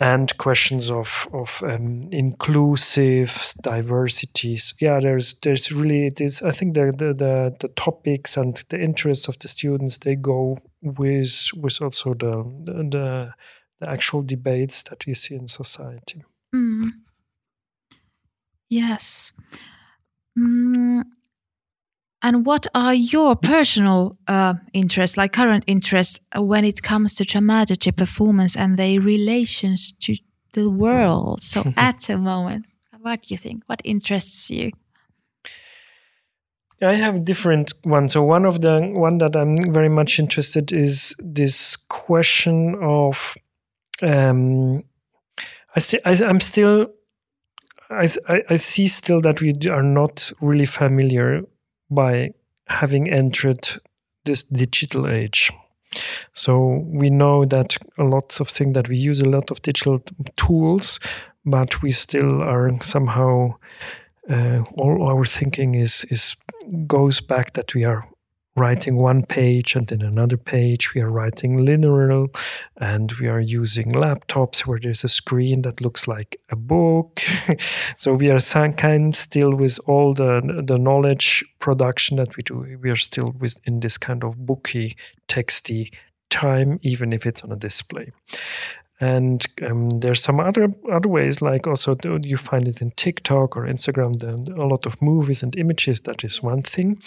and 0.01 0.37
questions 0.37 0.91
of 0.91 1.29
of 1.33 1.63
um, 1.63 2.09
inclusive 2.13 3.55
diversities. 3.63 4.75
Yeah, 4.81 5.01
there's 5.01 5.35
there's 5.41 5.73
really 5.73 6.11
this. 6.15 6.43
I 6.43 6.51
think 6.51 6.75
the, 6.75 6.93
the 6.97 7.15
the 7.15 7.57
the 7.61 7.69
topics 7.69 8.37
and 8.37 8.57
the 8.69 8.81
interests 8.81 9.29
of 9.29 9.39
the 9.39 9.49
students 9.49 9.99
they 9.99 10.17
go 10.17 10.59
with 10.83 11.51
with 11.57 11.81
also 11.81 12.15
the 12.15 12.33
the, 12.65 13.33
the 13.81 13.89
actual 13.89 14.23
debates 14.23 14.83
that 14.85 15.07
we 15.07 15.15
see 15.15 15.37
in 15.37 15.49
society. 15.49 16.25
Mm. 16.55 16.91
Yes. 18.71 19.33
Mm, 20.39 21.03
and 22.23 22.45
what 22.45 22.67
are 22.75 22.95
your 22.95 23.37
personal 23.37 24.17
uh, 24.27 24.55
interests, 24.73 25.17
like 25.17 25.33
current 25.33 25.65
interests, 25.67 26.21
uh, 26.37 26.43
when 26.43 26.65
it 26.65 26.83
comes 26.83 27.15
to 27.15 27.25
dramaturgy 27.25 27.93
performance 27.93 28.57
and 28.57 28.77
their 28.77 29.01
relations 29.01 29.93
to 30.01 30.17
the 30.53 30.69
world? 30.69 31.43
So, 31.43 31.63
at 31.77 32.01
the 32.01 32.19
moment, 32.19 32.67
what 33.01 33.23
do 33.23 33.35
you 33.35 33.39
think? 33.39 33.65
What 33.67 33.81
interests 33.85 34.51
you? 34.51 34.73
I 36.81 36.95
have 36.95 37.25
different 37.25 37.73
ones. 37.85 38.13
So 38.13 38.23
one 38.23 38.45
of 38.45 38.61
the 38.61 38.93
one 38.95 39.19
that 39.19 39.37
I'm 39.37 39.57
very 39.73 39.89
much 39.89 40.19
interested 40.19 40.73
is 40.73 41.15
this 41.19 41.77
question 41.77 42.77
of 42.81 43.37
um, 44.01 44.85
I, 45.75 45.81
see, 45.81 45.99
I 46.05 46.13
am 46.25 46.39
still 46.41 46.87
I, 47.91 48.07
I 48.49 48.57
see 48.57 48.87
still 48.87 49.21
that 49.21 49.41
we 49.41 49.55
are 49.71 49.83
not 49.83 50.31
really 50.41 50.67
familiar 50.67 51.43
by 51.91 52.31
having 52.67 53.09
entered 53.09 53.69
this 54.25 54.45
digital 54.45 55.09
age. 55.09 55.51
So 56.35 56.85
we 56.87 57.11
know 57.11 57.45
that 57.47 57.77
a 57.99 58.05
lot 58.05 58.41
of 58.41 58.49
things 58.49 58.75
that 58.75 58.89
we 58.89 58.97
use 58.97 59.21
a 59.21 59.29
lot 59.29 59.51
of 59.51 59.63
digital 59.63 59.99
tools, 60.37 61.01
but 61.45 61.83
we 61.83 61.91
still 61.91 62.43
are 62.43 62.71
somehow 62.83 63.55
uh, 64.31 64.63
all 64.77 65.09
our 65.09 65.25
thinking 65.25 65.75
is 65.75 66.05
is 66.11 66.37
goes 66.87 67.21
back 67.21 67.55
that 67.55 67.75
we 67.75 67.85
are 67.85 68.07
writing 68.59 68.97
one 68.97 69.25
page 69.25 69.77
and 69.77 69.87
then 69.89 70.03
another 70.03 70.37
page. 70.37 70.95
We 70.95 71.01
are 71.01 71.11
writing 71.11 71.65
linear 71.65 72.27
and 72.77 73.13
we 73.13 73.29
are 73.29 73.41
using 73.41 73.93
laptops 73.93 74.67
where 74.67 74.79
there's 74.79 75.05
a 75.05 75.09
screen 75.09 75.63
that 75.63 75.81
looks 75.81 76.09
like 76.09 76.37
a 76.51 76.57
book. 76.57 77.21
so 77.97 78.15
we 78.15 78.31
are 78.31 78.41
kind 78.73 79.17
still 79.17 79.55
with 79.55 79.79
all 79.87 80.13
the 80.13 80.63
the 80.67 80.79
knowledge 80.79 81.45
production 81.59 82.17
that 82.17 82.37
we 82.37 82.43
do. 82.43 82.79
We 82.83 82.91
are 82.91 82.97
still 82.97 83.35
with 83.39 83.61
in 83.65 83.81
this 83.81 83.99
kind 83.99 84.25
of 84.25 84.37
booky, 84.37 84.97
texty 85.29 85.93
time, 86.31 86.79
even 86.83 87.13
if 87.13 87.27
it's 87.27 87.43
on 87.45 87.53
a 87.53 87.57
display. 87.57 88.11
And 89.01 89.45
um, 89.63 90.01
there's 90.01 90.23
some 90.23 90.41
other 90.41 90.69
other 90.93 91.09
ways, 91.09 91.41
like 91.41 91.67
also 91.67 91.97
you 92.25 92.37
find 92.37 92.67
it 92.67 92.83
in 92.83 92.91
TikTok 92.93 93.57
or 93.57 93.63
Instagram. 93.63 94.13
a 94.59 94.67
lot 94.67 94.87
of 94.87 95.01
movies 95.01 95.43
and 95.43 95.57
images. 95.57 96.01
That 96.01 96.25
is 96.25 96.43
one 96.43 96.63
thing, 96.63 97.01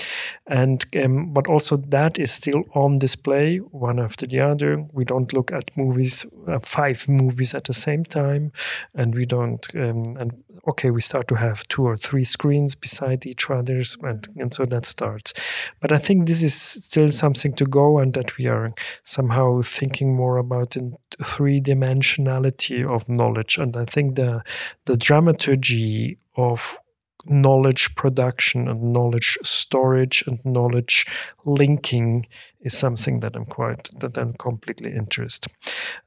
and 0.48 0.86
um, 1.04 1.34
but 1.34 1.48
also 1.48 1.78
that 1.78 2.18
is 2.18 2.32
still 2.32 2.64
on 2.76 2.98
display 2.98 3.58
one 3.58 4.00
after 4.00 4.26
the 4.26 4.40
other. 4.40 4.86
We 4.94 5.04
don't 5.04 5.34
look 5.34 5.52
at 5.52 5.76
movies, 5.76 6.26
uh, 6.48 6.60
five 6.60 7.10
movies 7.10 7.56
at 7.56 7.66
the 7.66 7.74
same 7.74 8.06
time, 8.06 8.52
and 8.96 9.14
we 9.14 9.26
don't. 9.26 9.68
Um, 9.76 10.16
and 10.18 10.44
okay, 10.70 10.92
we 10.92 11.02
start 11.02 11.28
to 11.28 11.36
have 11.36 11.68
two 11.68 11.84
or 11.84 11.98
three 11.98 12.24
screens 12.24 12.76
beside 12.76 13.26
each 13.26 13.50
other's, 13.50 13.98
and, 14.02 14.28
and 14.38 14.54
so 14.54 14.66
that 14.66 14.86
starts. 14.86 15.34
But 15.80 15.92
I 15.92 15.98
think 15.98 16.28
this 16.28 16.44
is 16.44 16.54
still 16.54 17.10
something 17.12 17.54
to 17.54 17.66
go, 17.66 18.00
and 18.00 18.14
that 18.14 18.38
we 18.38 18.48
are 18.48 18.74
somehow 19.04 19.62
thinking 19.62 20.16
more 20.16 20.38
about 20.38 20.76
in 20.76 20.96
three 21.24 21.60
dimensionality 21.82 22.90
of 22.90 23.08
knowledge. 23.10 23.58
And 23.58 23.76
I 23.76 23.86
think 23.86 24.16
the 24.16 24.44
the 24.86 24.98
dramaturgy 24.98 26.18
of 26.36 26.78
knowledge 27.26 27.94
production 27.96 28.68
and 28.68 28.94
knowledge 28.94 29.38
storage 29.44 30.24
and 30.26 30.40
knowledge 30.44 31.06
linking 31.46 32.26
is 32.62 32.78
something 32.78 33.20
that 33.20 33.36
I'm 33.36 33.46
quite 33.46 33.90
that 34.00 34.18
I'm 34.18 34.34
completely 34.34 34.92
interested. 34.92 35.52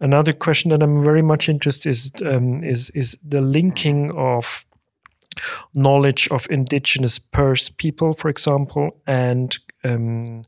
Another 0.00 0.32
question 0.32 0.70
that 0.70 0.82
I'm 0.82 1.00
very 1.00 1.22
much 1.22 1.48
interested 1.48 1.90
is 1.90 2.12
um, 2.24 2.64
is 2.64 2.90
is 2.90 3.18
the 3.22 3.40
linking 3.40 4.12
of 4.16 4.66
knowledge 5.72 6.28
of 6.30 6.46
indigenous 6.50 7.18
Perth 7.18 7.76
people, 7.76 8.12
for 8.12 8.28
example, 8.28 9.00
and 9.06 9.56
um, 9.84 10.44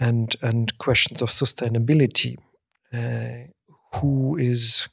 and 0.00 0.34
and 0.42 0.76
questions 0.78 1.22
of 1.22 1.30
sustainability. 1.30 2.36
Uh, 2.92 3.48
who 3.96 4.36
is 4.36 4.88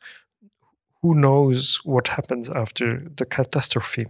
who 1.02 1.16
knows 1.16 1.80
what 1.86 2.10
happens 2.10 2.50
after 2.50 3.02
the 3.16 3.26
catastrophe? 3.26 4.06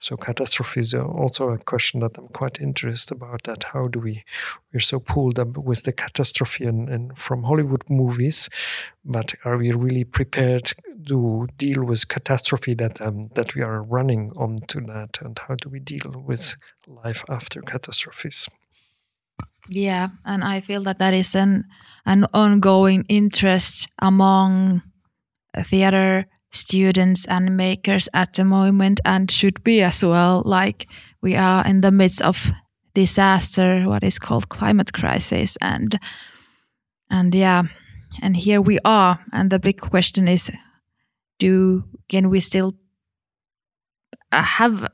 So 0.00 0.16
catastrophe 0.16 0.80
is 0.80 0.94
also 0.94 1.50
a 1.50 1.58
question 1.58 2.00
that 2.00 2.16
I'm 2.16 2.28
quite 2.28 2.60
interested 2.60 3.16
about. 3.16 3.42
That 3.42 3.64
how 3.64 3.84
do 3.84 4.00
we 4.00 4.24
we're 4.72 4.80
so 4.80 5.00
pulled 5.00 5.38
up 5.38 5.58
with 5.58 5.82
the 5.82 5.92
catastrophe 5.92 6.64
and, 6.64 6.88
and 6.88 7.16
from 7.18 7.42
Hollywood 7.42 7.84
movies, 7.90 8.48
but 9.04 9.34
are 9.44 9.58
we 9.58 9.72
really 9.72 10.04
prepared 10.04 10.72
to 11.08 11.46
deal 11.58 11.84
with 11.84 12.08
catastrophe 12.08 12.74
that 12.74 13.02
um, 13.02 13.28
that 13.34 13.54
we 13.54 13.62
are 13.62 13.82
running 13.82 14.30
onto 14.36 14.80
that, 14.86 15.18
and 15.20 15.38
how 15.46 15.56
do 15.56 15.68
we 15.68 15.80
deal 15.80 16.24
with 16.26 16.56
life 16.86 17.22
after 17.28 17.60
catastrophes? 17.60 18.48
Yeah, 19.68 20.08
and 20.24 20.44
I 20.44 20.60
feel 20.60 20.82
that 20.82 20.98
that 20.98 21.14
is 21.14 21.34
an 21.34 21.64
an 22.06 22.26
ongoing 22.34 23.04
interest 23.08 23.88
among 23.98 24.82
theater 25.62 26.26
students 26.52 27.26
and 27.26 27.56
makers 27.56 28.08
at 28.12 28.34
the 28.34 28.44
moment 28.44 29.00
and 29.04 29.30
should 29.30 29.62
be 29.64 29.82
as 29.82 30.04
well. 30.04 30.42
Like 30.44 30.86
we 31.22 31.34
are 31.36 31.64
in 31.66 31.80
the 31.80 31.90
midst 31.90 32.22
of 32.22 32.50
disaster 32.94 33.82
what 33.86 34.04
is 34.04 34.20
called 34.20 34.48
climate 34.48 34.92
crisis 34.92 35.58
and 35.60 35.98
and 37.10 37.34
yeah 37.34 37.64
and 38.22 38.36
here 38.36 38.60
we 38.60 38.78
are. 38.84 39.18
And 39.32 39.50
the 39.50 39.58
big 39.58 39.80
question 39.80 40.28
is 40.28 40.52
do 41.38 41.84
can 42.08 42.30
we 42.30 42.40
still 42.40 42.74
uh, 44.30 44.42
have 44.42 44.86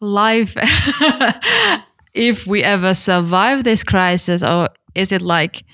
life 0.00 0.56
if 2.18 2.46
we 2.46 2.62
ever 2.62 2.92
survive 2.94 3.64
this 3.64 3.84
crisis 3.84 4.42
or 4.42 4.68
is 4.94 5.12
it 5.12 5.22
like 5.22 5.64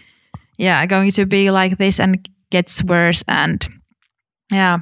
yeah 0.59 0.87
going 0.87 1.11
to 1.11 1.27
be 1.27 1.51
like 1.51 1.79
this 1.79 1.99
and 1.99 2.29
gets 2.51 2.85
worse 2.85 3.25
and 3.27 3.67
yeah, 4.53 4.79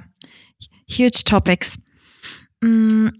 huge 0.88 1.24
topics. 1.24 1.78
Mm, 2.62 3.12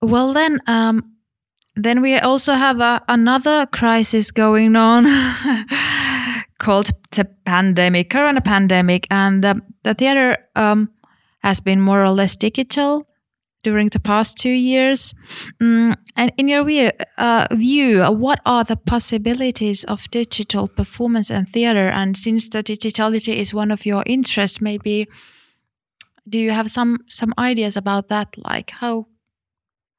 well, 0.00 0.32
then, 0.32 0.60
um, 0.66 1.16
then 1.76 2.02
we 2.02 2.18
also 2.18 2.54
have 2.54 2.80
a, 2.80 3.02
another 3.08 3.66
crisis 3.66 4.30
going 4.30 4.76
on 4.76 5.04
called 6.58 6.90
the 7.12 7.24
pandemic, 7.44 8.10
current 8.10 8.44
pandemic, 8.44 9.06
and 9.10 9.42
the, 9.42 9.60
the 9.82 9.94
theater 9.94 10.36
um, 10.56 10.90
has 11.42 11.60
been 11.60 11.80
more 11.80 12.04
or 12.04 12.10
less 12.10 12.36
digital 12.36 13.06
during 13.62 13.88
the 13.88 14.00
past 14.00 14.36
two 14.36 14.50
years. 14.50 15.14
Mm, 15.60 15.94
and 16.16 16.32
in 16.36 16.48
your 16.48 16.64
view, 16.64 16.90
uh, 17.18 17.46
view, 17.52 18.04
what 18.04 18.40
are 18.44 18.64
the 18.64 18.76
possibilities 18.76 19.84
of 19.84 20.10
digital 20.10 20.68
performance 20.68 21.30
and 21.30 21.48
theater? 21.48 21.88
And 21.88 22.16
since 22.16 22.48
the 22.48 22.62
digitality 22.62 23.36
is 23.36 23.54
one 23.54 23.70
of 23.70 23.86
your 23.86 24.02
interests, 24.06 24.60
maybe 24.60 25.08
do 26.28 26.38
you 26.38 26.50
have 26.50 26.70
some 26.70 26.98
some 27.08 27.34
ideas 27.38 27.76
about 27.76 28.08
that? 28.08 28.36
Like 28.36 28.70
how 28.70 29.06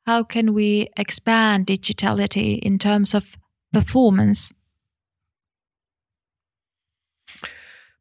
how 0.05 0.23
can 0.23 0.53
we 0.53 0.87
expand 0.97 1.67
digitality 1.67 2.59
in 2.59 2.77
terms 2.77 3.13
of 3.13 3.37
performance? 3.71 4.53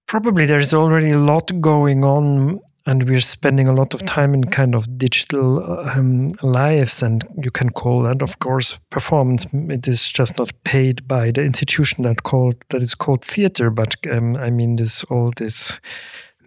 Probably 0.06 0.46
there's 0.46 0.74
already 0.74 1.10
a 1.10 1.18
lot 1.18 1.50
going 1.60 2.04
on 2.04 2.60
and 2.86 3.08
we're 3.08 3.20
spending 3.20 3.68
a 3.68 3.72
lot 3.72 3.94
of 3.94 4.04
time 4.04 4.34
in 4.34 4.44
kind 4.44 4.74
of 4.74 4.98
digital 4.98 5.62
um, 5.90 6.30
lives 6.42 7.02
and 7.02 7.24
you 7.42 7.50
can 7.50 7.70
call 7.70 8.02
that 8.02 8.22
of 8.22 8.38
course 8.38 8.78
performance. 8.90 9.46
It 9.52 9.86
is 9.86 10.10
just 10.10 10.38
not 10.38 10.52
paid 10.64 11.06
by 11.06 11.30
the 11.30 11.42
institution 11.42 12.02
that 12.02 12.22
called 12.22 12.56
that 12.70 12.82
is 12.82 12.94
called 12.94 13.24
theater 13.24 13.70
but 13.70 13.94
um, 14.10 14.34
i 14.40 14.50
mean 14.50 14.76
this 14.76 15.04
all 15.04 15.30
this 15.36 15.80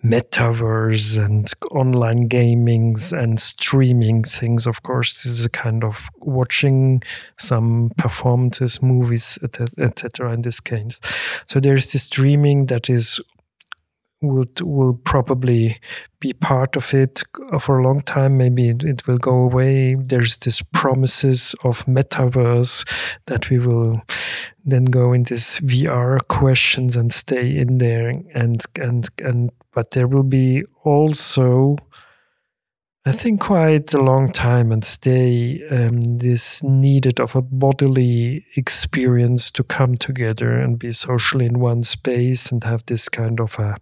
metaverse 0.03 1.23
and 1.23 1.51
online 1.71 2.29
gamings 2.29 3.11
and 3.11 3.39
streaming 3.39 4.23
things 4.23 4.67
of 4.67 4.83
course 4.83 5.23
this 5.23 5.25
is 5.25 5.45
a 5.45 5.49
kind 5.49 5.83
of 5.83 6.09
watching 6.19 7.01
some 7.39 7.91
performances 7.97 8.81
movies 8.83 9.39
etc 9.79 10.33
in 10.33 10.41
this 10.43 10.59
case. 10.59 10.99
So 11.45 11.59
there's 11.59 11.91
this 11.91 12.03
streaming 12.03 12.67
that 12.67 12.89
is 12.89 13.19
would 14.21 14.61
will 14.61 14.93
probably 14.93 15.77
be 16.19 16.33
part 16.33 16.75
of 16.75 16.93
it 16.93 17.23
for 17.59 17.79
a 17.79 17.83
long 17.83 17.99
time. 18.01 18.37
Maybe 18.37 18.69
it 18.69 19.07
will 19.07 19.17
go 19.17 19.35
away. 19.35 19.95
There's 19.95 20.37
this 20.37 20.61
promises 20.61 21.55
of 21.63 21.85
metaverse 21.85 22.87
that 23.25 23.49
we 23.49 23.59
will 23.59 24.01
then 24.65 24.85
go 24.85 25.13
in 25.13 25.23
this 25.23 25.59
VR 25.59 26.19
questions 26.27 26.95
and 26.95 27.11
stay 27.11 27.57
in 27.57 27.77
there 27.77 28.09
and 28.33 28.61
and 28.79 29.07
and 29.23 29.51
but 29.73 29.91
there 29.91 30.07
will 30.07 30.23
be 30.23 30.63
also 30.83 31.75
I 33.07 33.11
think 33.11 33.39
quite 33.39 33.93
a 33.93 34.01
long 34.01 34.31
time 34.31 34.71
and 34.71 34.83
stay 34.83 35.61
um, 35.69 36.01
this 36.01 36.63
needed 36.63 37.19
of 37.19 37.35
a 37.35 37.41
bodily 37.43 38.43
experience 38.55 39.51
to 39.51 39.63
come 39.63 39.93
together 39.95 40.59
and 40.59 40.79
be 40.79 40.91
socially 40.91 41.45
in 41.45 41.59
one 41.59 41.83
space 41.83 42.51
and 42.51 42.63
have 42.63 42.83
this 42.87 43.07
kind 43.07 43.39
of 43.39 43.59
a 43.59 43.77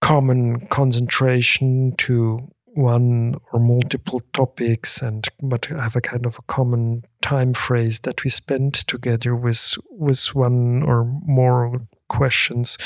common 0.00 0.66
concentration 0.68 1.94
to 1.98 2.38
one 2.68 3.34
or 3.52 3.60
multiple 3.60 4.20
topics 4.32 5.02
and 5.02 5.28
but 5.42 5.66
have 5.66 5.96
a 5.96 6.00
kind 6.00 6.24
of 6.24 6.38
a 6.38 6.42
common 6.42 7.02
time 7.20 7.52
phrase 7.52 8.00
that 8.00 8.24
we 8.24 8.30
spend 8.30 8.74
together 8.74 9.36
with 9.36 9.76
with 9.90 10.34
one 10.34 10.82
or 10.84 11.04
more 11.26 11.86
questions. 12.08 12.78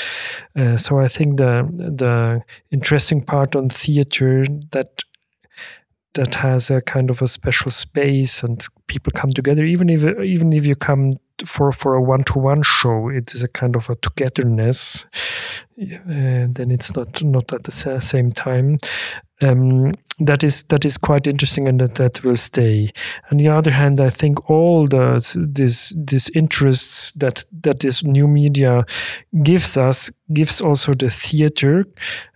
Uh, 0.57 0.75
so 0.75 0.99
I 0.99 1.07
think 1.07 1.37
the 1.37 1.69
the 1.71 2.41
interesting 2.71 3.21
part 3.21 3.55
on 3.55 3.69
theater 3.69 4.45
that 4.71 5.03
that 6.13 6.35
has 6.35 6.69
a 6.69 6.81
kind 6.81 7.09
of 7.09 7.21
a 7.21 7.27
special 7.27 7.71
space 7.71 8.43
and 8.43 8.65
people 8.87 9.11
come 9.15 9.31
together. 9.31 9.63
Even 9.63 9.89
if 9.89 10.03
even 10.19 10.53
if 10.53 10.65
you 10.65 10.75
come 10.75 11.11
for 11.45 11.71
for 11.71 11.95
a 11.95 12.01
one-to-one 12.01 12.61
show 12.61 13.09
it 13.09 13.33
is 13.33 13.43
a 13.43 13.47
kind 13.47 13.75
of 13.75 13.89
a 13.89 13.95
togetherness. 13.95 15.07
And 15.77 16.53
then 16.55 16.69
it's 16.69 16.95
not 16.95 17.23
not 17.23 17.53
at 17.53 17.63
the 17.63 17.99
same 17.99 18.31
time. 18.31 18.77
Um, 19.43 19.93
that 20.19 20.43
is 20.43 20.63
that 20.63 20.85
is 20.85 20.97
quite 20.97 21.25
interesting 21.25 21.67
and 21.67 21.81
that, 21.81 21.95
that 21.95 22.23
will 22.23 22.35
stay. 22.35 22.91
On 23.31 23.37
the 23.37 23.47
other 23.47 23.71
hand, 23.71 23.99
I 23.99 24.09
think 24.09 24.49
all 24.51 24.85
the 24.85 25.19
this 25.35 25.95
this 25.97 26.29
interests 26.35 27.11
that 27.13 27.43
that 27.63 27.79
this 27.79 28.03
new 28.03 28.27
media 28.27 28.85
gives 29.41 29.77
us 29.77 30.11
gives 30.31 30.61
also 30.61 30.93
the 30.93 31.09
theater 31.09 31.85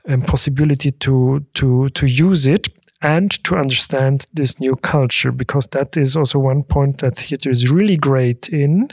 and 0.07 0.25
possibility 0.25 0.91
to 0.91 1.45
to 1.53 1.89
to 1.89 2.07
use 2.07 2.47
it 2.47 2.69
and 3.06 3.32
to 3.44 3.56
understand 3.56 4.26
this 4.34 4.60
new 4.60 4.76
culture 4.78 5.32
because 5.32 5.68
that 5.68 5.96
is 5.96 6.18
also 6.18 6.39
one 6.39 6.63
point 6.63 6.98
that 6.98 7.15
theater 7.15 7.52
is 7.52 7.70
really 7.70 7.98
great 7.98 8.50
in 8.50 8.89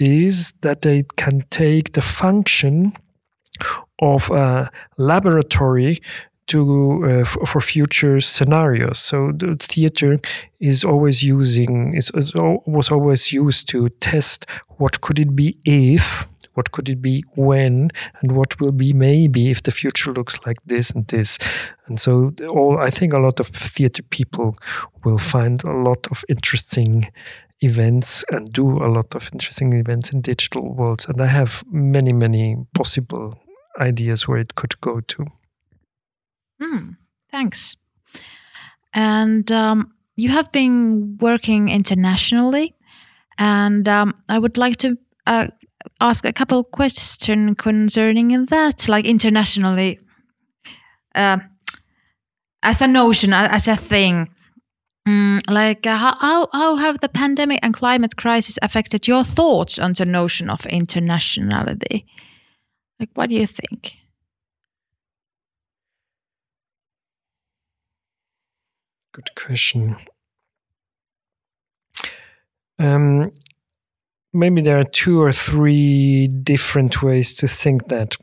is 0.00 0.52
that 0.62 0.82
they 0.82 1.04
can 1.16 1.40
take 1.50 1.92
the 1.92 2.00
function 2.00 2.92
of 4.00 4.28
a 4.32 4.68
laboratory 4.98 6.00
to 6.48 7.04
uh, 7.04 7.08
f- 7.20 7.38
for 7.46 7.60
future 7.60 8.20
scenarios. 8.20 8.98
So 8.98 9.30
the 9.32 9.56
theater 9.58 10.18
is 10.58 10.84
always 10.84 11.22
using 11.22 11.94
is, 11.94 12.10
is 12.16 12.34
was 12.34 12.90
always 12.90 13.32
used 13.32 13.68
to 13.68 13.88
test 14.00 14.46
what 14.78 15.00
could 15.00 15.20
it 15.20 15.36
be 15.36 15.56
if 15.64 16.28
what 16.54 16.72
could 16.72 16.88
it 16.88 17.00
be 17.00 17.24
when 17.36 17.90
and 18.20 18.32
what 18.32 18.60
will 18.60 18.72
be 18.72 18.92
maybe 18.92 19.50
if 19.50 19.62
the 19.62 19.70
future 19.70 20.12
looks 20.12 20.44
like 20.46 20.58
this 20.66 20.90
and 20.90 21.06
this? 21.08 21.38
And 21.86 21.98
so 22.00 22.32
all 22.48 22.78
i 22.78 22.90
think 22.90 23.12
a 23.12 23.20
lot 23.20 23.40
of 23.40 23.48
theater 23.48 24.02
people 24.02 24.56
will 25.04 25.18
find 25.18 25.62
a 25.64 25.72
lot 25.72 26.06
of 26.10 26.24
interesting 26.28 27.04
events 27.60 28.24
and 28.30 28.52
do 28.52 28.66
a 28.66 28.88
lot 28.88 29.14
of 29.14 29.30
interesting 29.32 29.72
events 29.74 30.12
in 30.12 30.20
digital 30.20 30.74
worlds 30.74 31.06
and 31.06 31.20
i 31.20 31.26
have 31.26 31.62
many 31.70 32.12
many 32.12 32.56
possible 32.74 33.34
ideas 33.80 34.28
where 34.28 34.38
it 34.38 34.54
could 34.54 34.80
go 34.80 35.00
to. 35.00 35.26
Mm, 36.62 36.96
thanks. 37.30 37.76
And 38.92 39.50
um, 39.50 39.90
you 40.16 40.28
have 40.28 40.52
been 40.52 41.18
working 41.20 41.68
internationally 41.68 42.74
and 43.38 43.88
um, 43.88 44.14
i 44.28 44.38
would 44.38 44.56
like 44.56 44.76
to 44.76 44.96
uh, 45.26 45.48
ask 46.00 46.24
a 46.24 46.32
couple 46.32 46.64
questions 46.64 47.54
concerning 47.58 48.46
that, 48.46 48.88
like 48.88 49.06
internationally, 49.06 49.98
uh, 51.14 51.38
as 52.62 52.80
a 52.80 52.88
notion, 52.88 53.32
as 53.32 53.68
a 53.68 53.76
thing. 53.76 54.28
Mm, 55.06 55.50
like 55.50 55.86
uh, 55.86 55.96
how 55.98 56.48
how 56.52 56.76
have 56.76 57.00
the 57.00 57.10
pandemic 57.10 57.60
and 57.62 57.74
climate 57.74 58.16
crisis 58.16 58.58
affected 58.62 59.06
your 59.06 59.22
thoughts 59.22 59.78
on 59.78 59.92
the 59.92 60.06
notion 60.06 60.48
of 60.48 60.60
internationality? 60.60 62.04
Like, 62.98 63.10
what 63.14 63.28
do 63.28 63.36
you 63.36 63.46
think? 63.46 63.98
Good 69.12 69.34
question. 69.36 69.96
Um, 72.78 73.30
maybe 74.34 74.60
there 74.60 74.78
are 74.78 74.84
two 74.84 75.22
or 75.22 75.32
three 75.32 76.26
different 76.26 77.02
ways 77.02 77.34
to 77.36 77.46
think 77.46 77.88
that. 77.88 78.16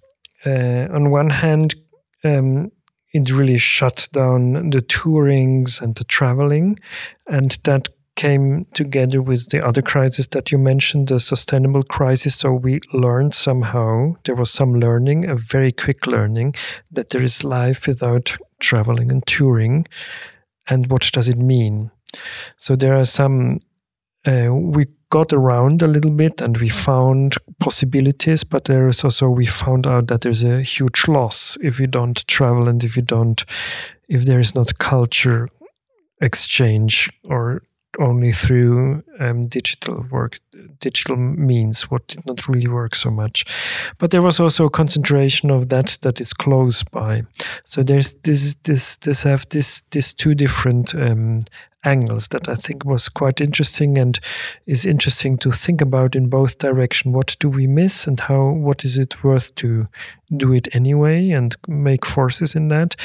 Uh, 0.45 0.87
on 0.93 1.11
one 1.11 1.29
hand, 1.29 1.75
um, 2.23 2.71
it 3.13 3.31
really 3.31 3.57
shut 3.57 4.09
down 4.11 4.69
the 4.69 4.81
tourings 4.81 5.81
and 5.81 5.95
the 5.95 6.03
traveling, 6.03 6.77
and 7.27 7.57
that 7.63 7.89
came 8.15 8.65
together 8.73 9.21
with 9.21 9.49
the 9.49 9.65
other 9.65 9.81
crisis 9.81 10.27
that 10.27 10.51
you 10.51 10.57
mentioned, 10.57 11.07
the 11.07 11.19
sustainable 11.19 11.83
crisis. 11.83 12.35
So 12.35 12.51
we 12.51 12.79
learned 12.93 13.33
somehow, 13.33 14.15
there 14.25 14.35
was 14.35 14.51
some 14.51 14.79
learning, 14.79 15.29
a 15.29 15.35
very 15.35 15.71
quick 15.71 16.05
learning, 16.05 16.53
that 16.91 17.09
there 17.09 17.23
is 17.23 17.43
life 17.43 17.87
without 17.87 18.37
traveling 18.59 19.11
and 19.11 19.25
touring. 19.25 19.87
And 20.67 20.87
what 20.91 21.09
does 21.11 21.29
it 21.29 21.37
mean? 21.37 21.89
So 22.57 22.75
there 22.75 22.95
are 22.95 23.05
some, 23.05 23.57
uh, 24.25 24.53
we 24.53 24.85
got 25.09 25.33
around 25.33 25.81
a 25.81 25.87
little 25.87 26.11
bit 26.11 26.41
and 26.41 26.57
we 26.57 26.69
found 26.69 27.35
possibilities, 27.59 28.43
but 28.43 28.65
there 28.65 28.87
is 28.87 29.03
also 29.03 29.29
we 29.29 29.45
found 29.45 29.85
out 29.85 30.07
that 30.07 30.21
there's 30.21 30.43
a 30.43 30.61
huge 30.61 31.07
loss 31.07 31.57
if 31.61 31.79
you 31.79 31.87
don't 31.87 32.25
travel 32.27 32.69
and 32.69 32.83
if 32.83 32.95
you 32.95 33.01
don't 33.01 33.43
if 34.07 34.25
there 34.25 34.39
is 34.39 34.55
not 34.55 34.77
culture 34.77 35.47
exchange 36.21 37.09
or 37.23 37.61
only 37.99 38.31
through 38.31 39.03
um, 39.19 39.47
digital 39.47 40.05
work, 40.09 40.39
digital 40.79 41.17
means, 41.17 41.91
what 41.91 42.07
did 42.07 42.25
not 42.25 42.47
really 42.47 42.67
work 42.67 42.95
so 42.95 43.11
much. 43.11 43.45
But 43.97 44.11
there 44.11 44.21
was 44.21 44.39
also 44.39 44.65
a 44.65 44.69
concentration 44.69 45.51
of 45.51 45.69
that 45.69 45.97
that 46.01 46.21
is 46.21 46.33
close 46.33 46.83
by. 46.83 47.23
So 47.65 47.83
there's 47.83 48.13
this 48.23 48.55
this 48.63 48.95
this 48.97 49.23
have 49.23 49.47
this 49.49 49.81
this 49.91 50.13
two 50.13 50.35
different 50.35 50.95
um, 50.95 51.41
angles 51.83 52.27
that 52.29 52.47
I 52.47 52.55
think 52.55 52.85
was 52.85 53.09
quite 53.09 53.41
interesting 53.41 53.97
and 53.97 54.19
is 54.65 54.85
interesting 54.85 55.37
to 55.39 55.51
think 55.51 55.81
about 55.81 56.15
in 56.15 56.29
both 56.29 56.57
direction. 56.57 57.11
What 57.11 57.35
do 57.39 57.49
we 57.49 57.67
miss 57.67 58.07
and 58.07 58.19
how? 58.19 58.51
What 58.51 58.85
is 58.85 58.97
it 58.97 59.23
worth 59.23 59.53
to 59.55 59.87
do 60.35 60.53
it 60.53 60.67
anyway 60.73 61.31
and 61.31 61.55
make 61.67 62.05
forces 62.05 62.55
in 62.55 62.67
that? 62.69 62.95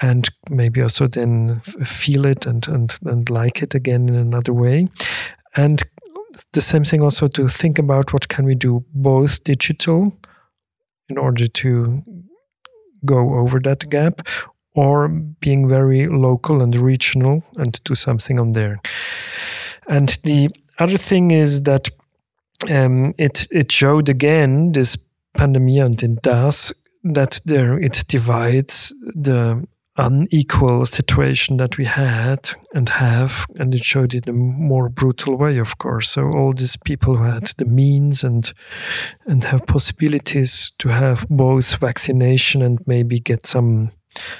And 0.00 0.28
maybe 0.50 0.82
also 0.82 1.06
then 1.06 1.60
feel 1.60 2.26
it 2.26 2.46
and, 2.46 2.66
and, 2.68 2.94
and 3.04 3.28
like 3.30 3.62
it 3.62 3.74
again 3.74 4.08
in 4.08 4.14
another 4.14 4.52
way. 4.52 4.88
And 5.56 5.82
the 6.52 6.60
same 6.60 6.84
thing 6.84 7.02
also 7.02 7.26
to 7.28 7.48
think 7.48 7.78
about 7.78 8.12
what 8.12 8.28
can 8.28 8.44
we 8.44 8.54
do 8.54 8.84
both 8.94 9.42
digital 9.44 10.16
in 11.08 11.18
order 11.18 11.48
to 11.48 12.02
go 13.04 13.34
over 13.38 13.60
that 13.60 13.88
gap 13.90 14.26
or 14.78 15.08
being 15.40 15.68
very 15.68 16.06
local 16.06 16.62
and 16.62 16.74
regional 16.76 17.42
and 17.56 17.82
do 17.82 17.96
something 17.96 18.38
on 18.38 18.52
there. 18.52 18.80
And 19.88 20.08
the 20.22 20.50
other 20.78 20.96
thing 20.96 21.32
is 21.32 21.62
that 21.62 21.88
um, 22.70 23.12
it 23.18 23.48
it 23.50 23.72
showed 23.72 24.08
again 24.08 24.72
this 24.72 24.96
pandemic 25.34 25.80
and 25.80 26.02
it 26.02 26.22
does 26.22 26.72
that 27.02 27.40
there 27.44 27.80
it 27.80 28.04
divides 28.06 28.94
the 29.14 29.66
unequal 29.96 30.86
situation 30.86 31.56
that 31.56 31.76
we 31.76 31.84
had 31.84 32.50
and 32.72 32.88
have, 32.88 33.46
and 33.58 33.74
it 33.74 33.82
showed 33.82 34.14
it 34.14 34.28
in 34.28 34.34
a 34.34 34.38
more 34.38 34.88
brutal 34.88 35.36
way, 35.36 35.58
of 35.58 35.78
course. 35.78 36.10
So 36.10 36.30
all 36.36 36.52
these 36.52 36.76
people 36.76 37.16
who 37.16 37.24
had 37.24 37.46
the 37.58 37.64
means 37.64 38.24
and 38.24 38.52
and 39.26 39.42
have 39.44 39.66
possibilities 39.66 40.72
to 40.78 40.88
have 40.88 41.26
both 41.28 41.80
vaccination 41.80 42.62
and 42.62 42.78
maybe 42.86 43.18
get 43.18 43.46
some 43.46 43.90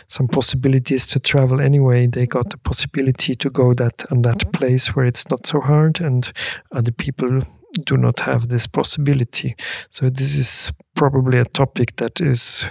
some 0.07 0.29
possibilities 0.29 1.07
to 1.09 1.19
travel 1.19 1.61
anyway. 1.61 2.07
They 2.07 2.27
got 2.27 2.51
the 2.51 2.59
possibility 2.59 3.35
to 3.35 3.51
go 3.51 3.75
that 3.75 4.05
and 4.11 4.25
that 4.25 4.39
mm-hmm. 4.39 4.51
place 4.51 4.95
where 4.95 5.07
it's 5.07 5.31
not 5.31 5.47
so 5.47 5.61
hard, 5.61 6.01
and 6.01 6.31
other 6.73 6.93
people 6.93 7.41
do 7.85 7.97
not 7.97 8.21
have 8.21 8.49
this 8.49 8.67
possibility. 8.67 9.55
So 9.91 10.11
this 10.11 10.37
is 10.37 10.73
probably 10.95 11.39
a 11.39 11.45
topic 11.45 11.97
that 11.97 12.21
is 12.21 12.71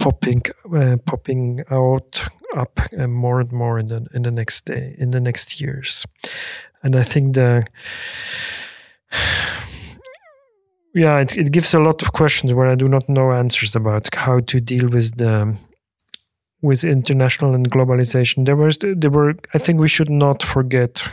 popping 0.00 0.42
uh, 0.74 0.96
popping 1.06 1.60
out 1.70 2.22
up 2.56 2.80
uh, 2.98 3.06
more 3.06 3.40
and 3.40 3.52
more 3.52 3.78
in 3.78 3.86
the 3.86 4.06
in 4.14 4.22
the 4.22 4.30
next 4.30 4.64
day 4.64 4.94
in 4.98 5.10
the 5.10 5.20
next 5.20 5.60
years, 5.60 6.06
and 6.82 6.96
I 6.96 7.02
think 7.02 7.34
the 7.34 7.64
yeah 10.94 11.18
it, 11.18 11.36
it 11.36 11.52
gives 11.52 11.74
a 11.74 11.80
lot 11.80 12.02
of 12.02 12.12
questions 12.12 12.54
where 12.54 12.68
I 12.68 12.74
do 12.74 12.88
not 12.88 13.08
know 13.08 13.32
answers 13.32 13.76
about 13.76 14.14
how 14.14 14.40
to 14.40 14.60
deal 14.60 14.88
with 14.88 15.16
the 15.16 15.56
with 16.64 16.82
international 16.82 17.54
and 17.54 17.70
globalization. 17.70 18.46
There 18.46 18.56
was 18.56 18.78
there 18.78 19.10
were 19.10 19.34
I 19.52 19.58
think 19.58 19.80
we 19.80 19.88
should 19.88 20.10
not 20.10 20.42
forget 20.42 21.06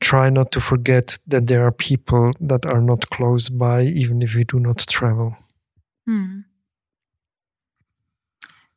try 0.00 0.30
not 0.30 0.52
to 0.52 0.60
forget 0.60 1.18
that 1.26 1.48
there 1.48 1.66
are 1.66 1.72
people 1.72 2.30
that 2.40 2.64
are 2.64 2.80
not 2.80 3.10
close 3.10 3.48
by 3.48 3.82
even 3.82 4.22
if 4.22 4.36
we 4.36 4.44
do 4.44 4.60
not 4.60 4.78
travel. 4.78 5.36
Hmm. 6.06 6.40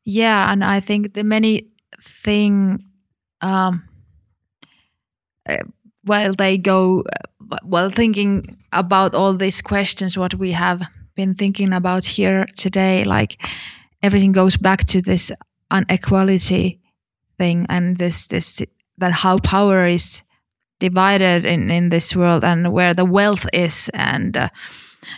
Yeah, 0.04 0.52
and 0.52 0.64
I 0.64 0.80
think 0.80 1.14
the 1.14 1.24
many 1.24 1.72
thing 2.02 2.84
um 3.42 3.84
uh, 5.48 5.58
while 6.04 6.34
they 6.34 6.58
go 6.58 7.02
uh, 7.02 7.58
while 7.64 7.92
thinking 7.92 8.58
about 8.72 9.14
all 9.14 9.34
these 9.34 9.62
questions 9.62 10.18
what 10.18 10.34
we 10.34 10.52
have 10.54 10.82
been 11.16 11.36
thinking 11.36 11.74
about 11.74 12.06
here 12.06 12.46
today 12.56 13.04
like 13.04 13.36
everything 14.02 14.32
goes 14.32 14.58
back 14.58 14.84
to 14.86 15.02
this 15.02 15.32
inequality 15.72 16.80
thing 17.38 17.66
and 17.70 17.98
this 17.98 18.28
this 18.28 18.62
that 18.98 19.12
how 19.12 19.38
power 19.40 19.86
is 19.86 20.24
divided 20.80 21.46
in 21.46 21.70
in 21.70 21.90
this 21.90 22.16
world 22.16 22.44
and 22.44 22.74
where 22.74 22.94
the 22.94 23.06
wealth 23.06 23.48
is 23.54 23.90
and 23.94 24.38
uh, 24.38 24.50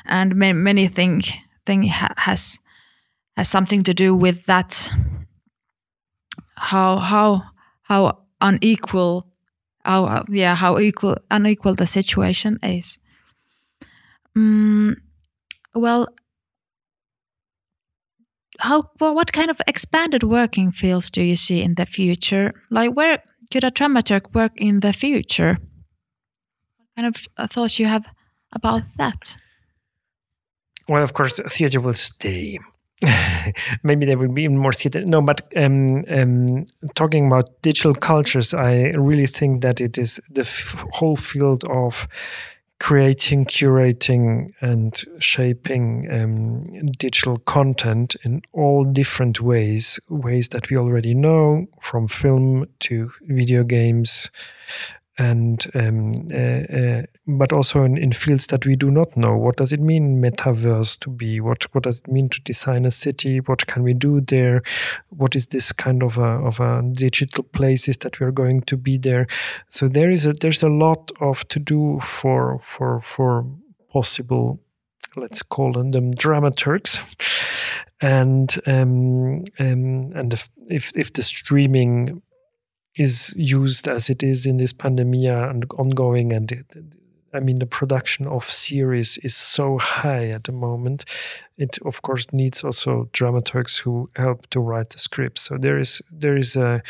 and 0.06 0.36
many, 0.36 0.54
many 0.54 0.88
thing 0.88 1.22
thing 1.66 1.84
ha 1.88 2.10
has 2.18 2.60
has 3.36 3.50
something 3.50 3.84
to 3.84 3.94
do 3.94 4.16
with 4.16 4.46
that. 4.46 4.90
How 6.56 6.98
how 6.98 7.44
how 7.84 8.20
unequal 8.40 9.28
how 9.84 10.06
uh, 10.06 10.24
yeah 10.30 10.56
how 10.56 10.80
equal 10.80 11.18
unequal 11.32 11.76
the 11.76 11.88
situation 11.88 12.60
is. 12.64 13.00
Mm, 14.38 14.96
well 15.74 16.08
how 18.60 18.84
what 19.00 19.32
kind 19.34 19.50
of 19.50 19.62
expanded 19.68 20.24
working 20.24 20.72
fields 20.72 21.10
do 21.10 21.22
you 21.22 21.36
see 21.36 21.62
in 21.62 21.76
the 21.76 21.86
future? 21.86 22.54
Like 22.70 22.94
where 22.94 23.24
could 23.52 23.64
a 23.64 23.72
dramaturg 23.72 24.34
work 24.34 24.52
in 24.56 24.80
the 24.80 24.94
future? 24.94 25.58
What 26.78 26.88
kind 26.96 27.08
of 27.08 27.28
uh, 27.38 27.48
thoughts 27.48 27.80
you 27.80 27.88
have 27.88 28.08
about 28.52 28.84
that? 28.98 29.38
Well, 30.88 31.04
of 31.04 31.14
course, 31.14 31.40
theater 31.48 31.80
will 31.80 31.94
stay. 31.94 32.60
maybe 33.84 34.06
there 34.06 34.18
will 34.18 34.32
be 34.32 34.44
even 34.44 34.58
more 34.58 34.72
theater. 34.74 35.04
No, 35.06 35.22
but 35.22 35.42
um, 35.56 36.04
um, 36.10 36.64
talking 36.96 37.28
about 37.28 37.62
digital 37.62 37.94
cultures, 37.94 38.54
I 38.54 38.92
really 38.92 39.26
think 39.26 39.62
that 39.62 39.82
it 39.82 39.98
is 39.98 40.22
the 40.30 40.48
whole 40.94 41.16
field 41.16 41.64
of 41.66 42.08
creating, 42.80 43.46
curating, 43.46 44.52
and 44.60 45.04
shaping 45.20 46.06
um, 46.12 46.64
digital 46.98 47.38
content 47.40 48.16
in 48.24 48.42
all 48.52 48.84
different 48.84 49.40
ways, 49.40 50.00
ways 50.10 50.50
that 50.50 50.70
we 50.70 50.78
already 50.78 51.14
know, 51.14 51.66
from 51.80 52.08
film 52.08 52.66
to 52.80 53.12
video 53.22 53.64
games, 53.64 54.32
and 55.18 55.66
um, 55.76 56.12
uh, 56.34 56.38
uh, 56.38 57.02
but 57.28 57.54
also 57.54 57.84
in, 57.84 57.98
in, 57.98 58.12
fields 58.12 58.48
that 58.48 58.66
we 58.66 58.76
do 58.76 58.90
not 58.90 59.16
know. 59.16 59.38
What 59.38 59.58
does 59.58 59.72
it 59.72 59.80
mean 59.80 60.22
metaverse 60.22 61.00
to 61.02 61.10
be? 61.10 61.40
What 61.40 61.64
what 61.74 61.84
does 61.84 62.00
it 62.00 62.08
mean 62.08 62.30
to 62.30 62.42
design 62.42 62.86
a 62.86 62.92
city? 62.92 63.40
What 63.40 63.68
can 63.68 63.84
we 63.84 63.94
do 63.94 64.22
there? 64.22 64.64
What 65.10 65.36
is 65.36 65.48
this 65.48 65.72
kind 65.72 66.02
of 66.02 66.18
a 66.18 66.40
of 66.46 66.60
a 66.60 66.82
digital 66.94 67.44
places 67.44 67.98
that 67.98 68.20
we 68.20 68.26
are 68.26 68.32
going 68.32 68.62
to 68.62 68.78
be 68.78 68.98
there? 68.98 69.28
So 69.70 69.88
there 69.88 70.10
is 70.10 70.26
a 70.26 70.34
there's 70.42 70.64
a 70.64 70.70
lot 70.70 71.12
of 71.22 71.48
to 71.50 71.60
do 71.60 72.00
for 72.00 72.58
for 72.60 73.00
for 73.00 73.46
possible 73.92 74.60
let's 75.16 75.44
call 75.44 75.74
them, 75.74 75.92
dramaturgs. 75.92 77.00
And 78.02 78.54
um, 78.66 79.44
um, 79.60 80.12
and 80.14 80.34
if, 80.34 80.50
if 80.68 80.98
if 80.98 81.14
the 81.14 81.22
streaming 81.22 82.22
is 82.98 83.34
used 83.38 83.88
as 83.88 84.10
it 84.10 84.24
is 84.24 84.46
in 84.46 84.58
this 84.58 84.74
pandemic 84.74 85.26
and 85.26 85.66
ongoing 85.78 86.34
and 86.34 86.52
I 87.34 87.40
mean, 87.40 87.60
the 87.60 87.66
production 87.66 88.28
of 88.28 88.44
series 88.44 89.18
is 89.20 89.36
so 89.36 89.78
high 89.78 90.30
at 90.30 90.44
the 90.44 90.52
moment. 90.52 91.06
It 91.58 91.80
of 91.86 92.02
course 92.02 92.32
needs 92.32 92.64
also 92.64 93.10
dramaturgs 93.14 93.80
who 93.80 94.10
help 94.16 94.48
to 94.52 94.60
write 94.60 94.90
the 94.90 95.00
scripts. 95.00 95.42
So 95.44 95.58
there 95.58 95.80
is 95.80 96.02
there 96.12 96.38
is 96.38 96.56
a 96.56 96.82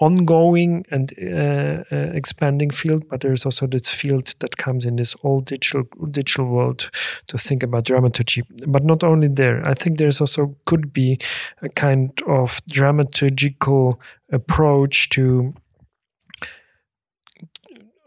ongoing 0.00 0.84
and 0.90 1.12
uh, 1.20 1.82
uh, 1.90 2.10
expanding 2.14 2.70
field, 2.70 3.08
but 3.08 3.20
there 3.20 3.32
is 3.32 3.44
also 3.44 3.66
this 3.66 3.90
field 3.90 4.34
that 4.38 4.56
comes 4.56 4.86
in 4.86 4.96
this 4.96 5.16
old 5.24 5.46
digital 5.46 5.84
digital 6.10 6.46
world 6.46 6.90
to 7.26 7.36
think 7.36 7.62
about 7.62 7.84
dramaturgy. 7.84 8.42
But 8.66 8.84
not 8.84 9.02
only 9.02 9.28
there, 9.28 9.68
I 9.68 9.74
think 9.74 9.98
there's 9.98 10.20
also 10.20 10.54
could 10.66 10.92
be 10.92 11.18
a 11.62 11.68
kind 11.68 12.10
of 12.26 12.60
dramaturgical 12.66 13.94
approach 14.30 15.08
to 15.10 15.54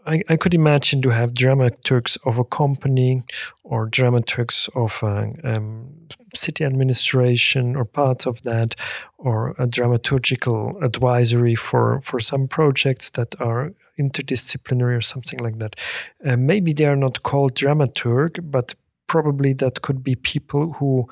I, 0.04 0.22
I 0.28 0.36
could 0.36 0.54
imagine 0.54 1.00
to 1.02 1.10
have 1.10 1.32
dramaturgs 1.32 2.18
of 2.24 2.38
a 2.38 2.44
company 2.44 3.22
or 3.62 3.88
dramaturgs 3.88 4.68
of 4.74 5.00
a 5.02 5.30
um, 5.56 6.08
city 6.34 6.64
administration 6.64 7.76
or 7.76 7.84
parts 7.84 8.26
of 8.26 8.42
that, 8.42 8.74
or 9.18 9.50
a 9.58 9.66
dramaturgical 9.66 10.82
advisory 10.82 11.54
for, 11.54 12.00
for 12.00 12.18
some 12.18 12.48
projects 12.48 13.10
that 13.10 13.40
are 13.40 13.72
interdisciplinary 13.98 14.96
or 14.96 15.02
something 15.02 15.38
like 15.38 15.58
that. 15.58 15.76
Uh, 16.24 16.36
maybe 16.36 16.72
they 16.72 16.86
are 16.86 16.96
not 16.96 17.22
called 17.22 17.54
dramaturg, 17.54 18.50
but 18.50 18.74
probably 19.06 19.52
that 19.52 19.82
could 19.82 20.02
be 20.02 20.16
people 20.16 20.72
who, 20.74 21.08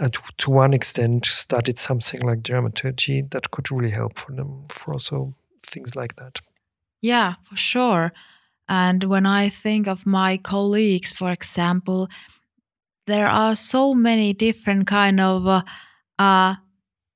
uh, 0.00 0.08
to, 0.08 0.20
to 0.38 0.50
one 0.50 0.72
extent, 0.72 1.26
studied 1.26 1.78
something 1.78 2.22
like 2.22 2.42
dramaturgy 2.42 3.22
that 3.30 3.50
could 3.50 3.70
really 3.70 3.90
help 3.90 4.18
for 4.18 4.32
them 4.32 4.64
for 4.70 4.94
also 4.94 5.34
things 5.62 5.94
like 5.94 6.16
that. 6.16 6.40
Yeah, 7.00 7.34
for 7.44 7.56
sure. 7.56 8.12
And 8.68 9.04
when 9.04 9.26
I 9.26 9.48
think 9.48 9.88
of 9.88 10.06
my 10.06 10.36
colleagues, 10.36 11.12
for 11.12 11.30
example, 11.30 12.08
there 13.06 13.26
are 13.26 13.56
so 13.56 13.94
many 13.94 14.32
different 14.32 14.86
kind 14.86 15.20
of 15.20 15.46
uh, 15.46 15.62
uh, 16.18 16.56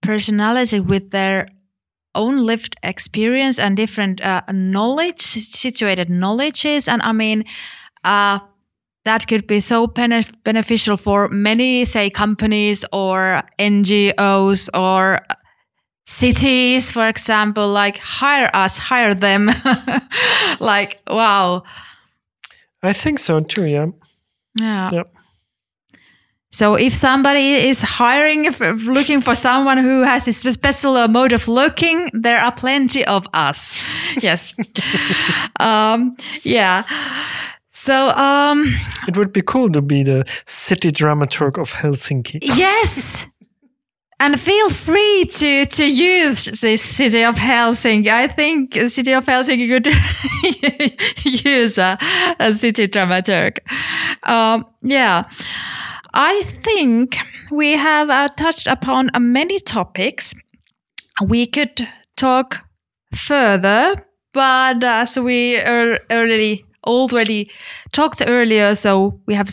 personality 0.03 0.81
with 0.81 1.11
their 1.11 1.49
own 2.15 2.47
lived 2.47 2.77
experience 2.83 3.59
and 3.59 3.77
different 3.77 4.21
uh, 4.23 4.43
knowledge, 4.53 5.21
situated 5.23 6.11
knowledges. 6.11 6.89
And 6.89 7.03
I 7.03 7.13
mean, 7.13 7.45
uh, 8.05 8.41
that 9.05 9.27
could 9.29 9.47
be 9.47 9.61
so 9.61 9.87
benef- 9.87 10.33
beneficial 10.45 10.97
for 10.97 11.29
many, 11.29 11.85
say, 11.85 12.11
companies 12.11 12.85
or 12.93 13.43
NGOs 13.59 14.71
or 14.75 15.21
cities, 16.05 16.91
for 16.91 17.09
example, 17.09 17.69
like 17.69 17.99
hire 17.99 18.51
us, 18.55 18.79
hire 18.79 19.15
them. 19.15 19.51
like, 20.61 21.01
wow. 21.09 21.63
I 22.83 22.93
think 22.93 23.19
so 23.19 23.41
too, 23.41 23.67
yeah. 23.67 23.87
Yeah. 24.59 24.91
yeah. 24.93 25.03
So 26.53 26.75
if 26.75 26.93
somebody 26.93 27.55
is 27.55 27.81
hiring, 27.81 28.45
if 28.45 28.61
looking 28.61 29.23
for 29.23 29.35
someone 29.35 29.79
who 29.79 30.03
has 30.03 30.27
this 30.27 30.41
special 30.41 31.09
mode 31.09 31.33
of 31.33 31.49
looking, 31.49 32.11
there 32.13 32.39
are 32.39 32.53
plenty 32.53 33.05
of 33.07 33.27
us. 33.33 33.75
yes. 34.23 34.55
um, 35.61 36.15
yeah. 36.43 36.85
So 37.71 38.11
um, 38.11 38.65
it 39.09 39.17
would 39.17 39.33
be 39.33 39.41
cool 39.41 39.71
to 39.71 39.81
be 39.81 40.03
the 40.03 40.25
city 40.47 40.93
dramaturg 40.93 41.59
of 41.59 41.73
Helsinki. 41.73 42.39
Yes. 42.43 43.27
And 44.23 44.41
feel 44.41 44.71
free 44.71 45.25
to 45.25 45.67
to 45.67 45.85
use 45.85 46.45
the 46.61 46.77
city 46.77 47.25
of 47.25 47.35
Helsinki. 47.35 48.07
I 48.07 48.29
think 48.29 48.75
city 48.89 49.13
of 49.15 49.27
Helsinki 49.27 49.67
could 49.73 49.87
use 51.45 51.77
a, 51.77 51.99
a 52.39 52.53
city 52.53 52.87
dramaturg. 52.87 53.59
Um, 54.29 54.65
yeah, 54.81 55.25
I 56.15 56.43
think 56.45 57.17
we 57.51 57.73
have 57.73 58.11
uh, 58.11 58.29
touched 58.37 58.69
upon 58.69 59.11
uh, 59.13 59.19
many 59.19 59.59
topics. 59.59 60.35
We 61.21 61.47
could 61.47 61.89
talk 62.17 62.65
further, 63.13 63.97
but 64.33 64.85
as 64.85 65.19
we 65.19 65.59
er 65.59 65.99
already 66.13 66.65
already 66.87 67.51
talked 67.91 68.23
earlier, 68.25 68.77
so 68.77 69.21
we 69.27 69.35
have 69.35 69.51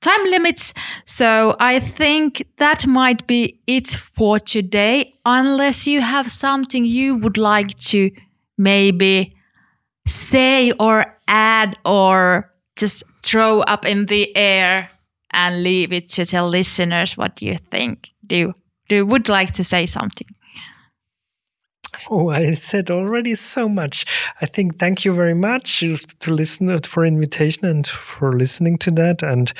time 0.00 0.24
limits. 0.24 0.74
So 1.04 1.56
I 1.60 1.80
think 1.80 2.46
that 2.58 2.86
might 2.86 3.26
be 3.26 3.60
it 3.66 3.88
for 3.88 4.38
today, 4.38 5.14
unless 5.24 5.86
you 5.86 6.00
have 6.00 6.30
something 6.30 6.84
you 6.84 7.16
would 7.16 7.38
like 7.38 7.76
to 7.90 8.10
maybe 8.56 9.34
say 10.06 10.72
or 10.80 11.18
add 11.28 11.76
or 11.84 12.52
just 12.76 13.02
throw 13.22 13.60
up 13.60 13.84
in 13.84 14.06
the 14.06 14.34
air 14.36 14.90
and 15.30 15.62
leave 15.62 15.92
it 15.92 16.08
to 16.08 16.24
the 16.24 16.42
listeners 16.44 17.16
what 17.16 17.42
you 17.42 17.54
think. 17.70 18.10
Do 18.26 18.54
do 18.88 18.96
you 18.96 19.06
would 19.06 19.28
like 19.28 19.52
to 19.52 19.64
say 19.64 19.86
something? 19.86 20.28
Oh, 22.10 22.30
I 22.30 22.52
said 22.52 22.90
already 22.90 23.34
so 23.34 23.68
much. 23.68 24.04
I 24.40 24.46
think 24.46 24.78
thank 24.78 25.04
you 25.04 25.12
very 25.12 25.34
much 25.34 25.80
to 25.80 26.34
listen 26.34 26.78
for 26.80 27.04
invitation 27.04 27.66
and 27.66 27.86
for 27.86 28.32
listening 28.32 28.78
to 28.78 28.90
that. 28.92 29.22
And 29.22 29.52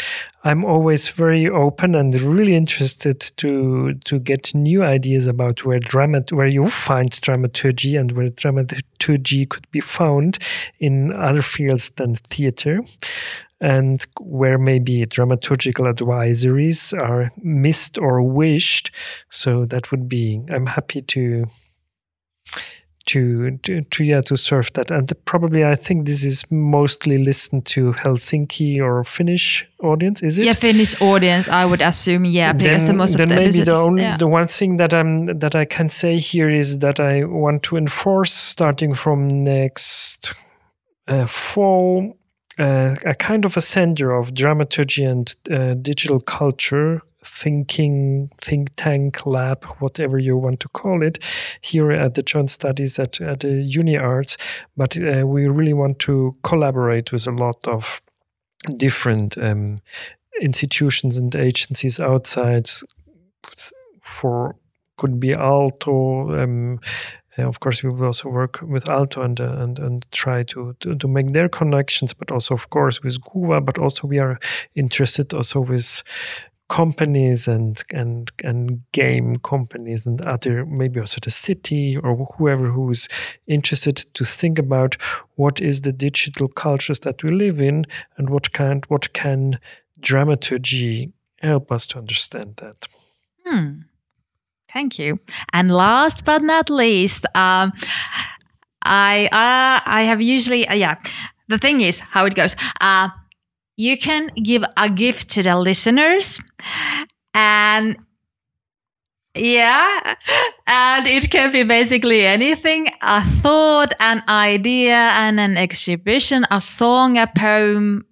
I'm 0.45 0.65
always 0.65 1.09
very 1.09 1.49
open 1.49 1.95
and 1.95 2.19
really 2.21 2.55
interested 2.55 3.21
to 3.39 3.95
to 3.95 4.19
get 4.19 4.55
new 4.55 4.83
ideas 4.83 5.27
about 5.27 5.65
where 5.65 5.81
drama 5.81 6.23
where 6.31 6.47
you 6.47 6.67
find 6.69 7.11
dramaturgy 7.21 7.97
and 7.97 8.13
where 8.13 8.31
dramaturgy 8.31 9.47
could 9.47 9.71
be 9.71 9.81
found 9.81 10.39
in 10.79 11.13
other 11.13 11.43
fields 11.43 11.91
than 11.91 12.15
theater 12.15 12.81
and 13.61 14.07
where 14.21 14.59
maybe 14.59 15.05
dramaturgical 15.05 15.93
advisories 15.93 16.97
are 16.97 17.33
missed 17.43 17.99
or 17.99 18.23
wished. 18.23 18.91
So 19.31 19.65
that 19.67 19.91
would 19.91 20.09
be, 20.09 20.41
I'm 20.49 20.67
happy 20.67 21.03
to 21.03 21.47
to, 23.09 23.57
to, 23.63 23.81
to 23.83 24.05
yeah 24.05 24.21
to 24.21 24.37
serve 24.37 24.71
that. 24.75 24.91
And 24.91 25.11
probably 25.25 25.65
i 25.65 25.75
think 25.75 26.07
this 26.07 26.25
is 26.25 26.45
mostly 26.51 27.19
listened 27.19 27.65
to 27.67 27.93
helsinki 27.93 28.81
or 28.81 29.03
finnish 29.03 29.67
audience 29.83 30.23
is 30.23 30.39
it? 30.39 30.45
Yeah 30.45 30.55
finnish 30.55 31.01
audience 31.01 31.49
i 31.49 31.65
would 31.65 31.81
assume 31.81 32.25
yeah 32.25 32.53
because 32.53 32.87
then, 32.87 32.95
the 32.95 32.99
most 32.99 33.15
of 33.15 33.29
the 33.29 33.35
maybe 33.35 33.63
the, 33.63 33.75
only, 33.75 34.03
yeah. 34.03 34.17
the 34.17 34.29
one 34.29 34.47
thing 34.47 34.77
that 34.77 34.93
i'm 34.93 35.27
that 35.27 35.55
i 35.55 35.65
can 35.65 35.89
say 35.89 36.19
here 36.19 36.49
is 36.49 36.79
that 36.79 37.01
i 37.01 37.25
want 37.25 37.63
to 37.63 37.77
enforce 37.77 38.33
starting 38.33 38.95
from 38.95 39.29
next 39.29 40.35
uh, 41.09 41.27
fall 41.27 42.19
uh, 42.59 42.97
a 43.07 43.15
kind 43.15 43.45
of 43.45 43.57
a 43.57 43.61
center 43.61 44.11
of 44.13 44.35
dramaturgy 44.35 45.05
and 45.05 45.37
uh, 45.51 45.75
digital 45.75 46.21
culture 46.21 47.03
thinking 47.25 48.31
think 48.43 48.71
tank 48.77 49.27
lab, 49.27 49.65
whatever 49.81 50.19
you 50.19 50.37
want 50.37 50.61
to 50.61 50.69
call 50.69 51.03
it, 51.03 51.19
here 51.61 51.91
at 51.93 52.15
the 52.15 52.23
Joint 52.23 52.51
Studies 52.51 52.99
at, 52.99 53.21
at 53.21 53.41
the 53.41 53.63
Uni 53.63 53.97
Arts. 53.97 54.37
But 54.77 54.97
uh, 54.97 55.27
we 55.27 55.49
really 55.49 55.75
want 55.75 55.99
to 56.01 56.37
collaborate 56.43 57.13
with 57.13 57.27
a 57.27 57.33
lot 57.33 57.67
of 57.67 58.03
different 58.77 59.37
um, 59.39 59.79
institutions 60.41 61.17
and 61.17 61.35
agencies 61.35 62.01
outside 62.01 62.69
for 64.01 64.57
could 64.97 65.21
be 65.21 65.29
Aalto 65.29 66.43
Um, 66.43 66.81
of 67.47 67.61
course, 67.61 67.85
we 67.85 67.91
will 67.91 68.07
also 68.07 68.29
work 68.29 68.61
with 68.63 68.85
Aalto 68.87 69.25
and 69.25 69.41
uh, 69.41 69.63
and 69.63 69.79
and 69.79 70.11
try 70.11 70.43
to, 70.43 70.75
to, 70.81 70.97
to 70.97 71.09
make 71.09 71.33
their 71.33 71.49
connections, 71.49 72.13
but 72.13 72.33
also, 72.33 72.55
of 72.55 72.69
course, 72.71 73.01
with 73.03 73.21
KuvA. 73.21 73.65
But 73.65 73.79
also, 73.79 74.09
we 74.09 74.19
are 74.19 74.39
interested 74.75 75.33
also 75.33 75.61
with 75.61 76.03
companies 76.69 77.49
and 77.49 77.83
and 77.93 78.31
and 78.45 78.83
game 78.93 79.37
companies 79.37 80.07
and 80.07 80.21
other 80.23 80.67
maybe 80.67 81.01
also 81.01 81.19
the 81.23 81.31
city 81.31 81.97
or 81.97 82.27
whoever 82.37 82.69
who's 82.71 83.09
interested 83.47 83.97
to 84.13 84.25
think 84.25 84.59
about 84.59 84.95
what 85.37 85.61
is 85.61 85.83
the 85.83 85.93
digital 85.93 86.49
cultures 86.49 87.01
that 87.01 87.23
we 87.23 87.31
live 87.31 87.61
in 87.61 87.87
and 88.19 88.29
what 88.29 88.53
can 88.53 88.83
what 88.89 89.13
can 89.15 89.59
dramaturgy 90.01 91.13
help 91.41 91.73
us 91.73 91.87
to 91.87 91.99
understand 91.99 92.57
that. 92.57 92.87
Hmm. 93.47 93.81
Thank 94.73 94.99
you. 94.99 95.19
And 95.53 95.73
last 95.73 96.25
but 96.25 96.43
not 96.43 96.69
least, 96.69 97.25
um, 97.35 97.73
I 98.83 99.29
uh, 99.33 99.81
I 99.91 100.03
have 100.03 100.21
usually 100.21 100.69
uh, 100.69 100.75
yeah. 100.75 100.97
The 101.49 101.59
thing 101.59 101.81
is 101.81 102.01
how 102.01 102.27
it 102.27 102.35
goes. 102.35 102.55
Uh, 102.81 103.09
you 103.79 103.97
can 103.97 104.29
give 104.43 104.65
a 104.77 104.91
gift 104.91 105.31
to 105.31 105.43
the 105.43 105.57
listeners, 105.57 106.41
and 107.35 107.97
yeah, 109.37 110.15
and 110.67 111.07
it 111.07 111.31
can 111.31 111.53
be 111.53 111.63
basically 111.63 112.27
anything: 112.27 112.89
a 113.03 113.23
thought, 113.23 113.95
an 114.01 114.23
idea, 114.29 114.97
and 114.97 115.39
an 115.39 115.57
exhibition, 115.57 116.45
a 116.51 116.61
song, 116.61 117.19
a 117.19 117.27
poem, 117.27 118.05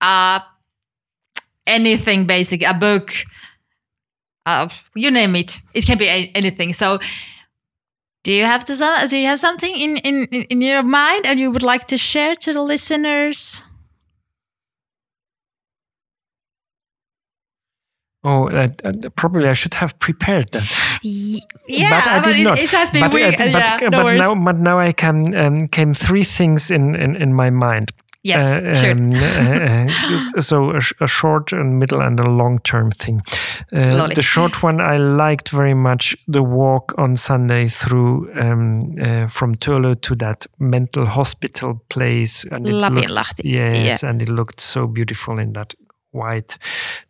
uh, 0.00 0.40
anything 1.66 2.26
basic, 2.26 2.62
a 2.62 2.74
book 2.74 3.10
uh, 4.46 4.68
you 4.94 5.10
name 5.10 5.34
it. 5.36 5.60
It 5.74 5.84
can 5.86 5.98
be 5.98 6.08
anything. 6.34 6.72
So, 6.72 6.98
do 8.24 8.32
you 8.32 8.44
have 8.44 8.64
to 8.66 9.06
do 9.08 9.18
you 9.18 9.26
have 9.26 9.38
something 9.38 9.76
in, 9.76 9.96
in 9.98 10.24
in 10.26 10.60
your 10.60 10.82
mind 10.82 11.26
and 11.26 11.38
you 11.38 11.50
would 11.50 11.62
like 11.62 11.86
to 11.88 11.98
share 11.98 12.34
to 12.36 12.52
the 12.52 12.62
listeners? 12.62 13.62
Oh, 18.28 18.48
uh, 18.48 18.68
uh, 18.84 18.92
probably 19.14 19.48
I 19.48 19.54
should 19.54 19.74
have 19.74 19.92
prepared 19.98 20.50
that. 20.50 20.66
Yeah, 21.68 21.90
but 21.90 22.06
I 22.06 22.20
did 22.32 22.40
it, 22.40 22.44
not. 22.44 22.58
It 22.58 22.70
has 22.72 22.90
been 22.90 23.02
but, 23.02 23.14
weird. 23.14 23.34
uh, 23.40 23.52
but, 23.52 23.62
yeah, 23.62 23.74
uh, 23.76 23.90
no 23.90 23.90
but 23.90 24.04
worries. 24.04 24.20
now, 24.20 24.34
but 24.44 24.56
now 24.58 24.78
I 24.88 24.92
can 24.92 25.34
um, 25.36 25.54
came 25.68 25.94
three 25.94 26.24
things 26.24 26.70
in 26.70 26.94
in, 26.96 27.16
in 27.16 27.34
my 27.34 27.50
mind. 27.50 27.92
yes, 28.24 28.40
Uh, 28.58 28.72
sure. 28.74 28.92
um, 28.92 29.10
uh, 29.12 30.36
uh, 30.36 30.40
so 30.40 30.76
a, 30.76 30.80
sh- 30.80 30.94
a 31.00 31.06
short 31.06 31.52
and 31.52 31.78
middle 31.78 32.00
and 32.02 32.20
a 32.20 32.30
long 32.30 32.58
term 32.62 32.90
thing. 32.90 33.20
Uh, 33.72 34.08
the 34.14 34.22
short 34.22 34.62
one 34.64 34.80
I 34.80 34.96
liked 35.28 35.50
very 35.56 35.74
much 35.74 36.16
the 36.32 36.42
walk 36.42 36.92
on 36.98 37.16
Sunday 37.16 37.68
through 37.68 38.28
um, 38.40 38.80
uh, 39.00 39.28
from 39.28 39.54
Töölö 39.54 39.94
to 40.00 40.14
that 40.16 40.46
mental 40.58 41.06
hospital 41.06 41.80
place 41.88 42.44
and 42.50 42.66
it 42.66 42.74
looked, 42.74 43.44
yes 43.44 44.02
and 44.02 44.22
it 44.22 44.28
looked 44.28 44.60
so 44.60 44.86
beautiful 44.86 45.38
in 45.38 45.52
that 45.52 45.74
white 46.16 46.58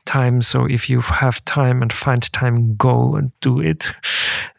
time 0.05 0.43
so 0.43 0.67
if 0.67 0.91
you 0.91 1.01
have 1.01 1.45
time 1.45 1.83
and 1.83 1.93
find 1.93 2.31
time 2.33 2.75
go 2.77 3.17
and 3.17 3.33
do 3.41 3.61
it 3.61 3.91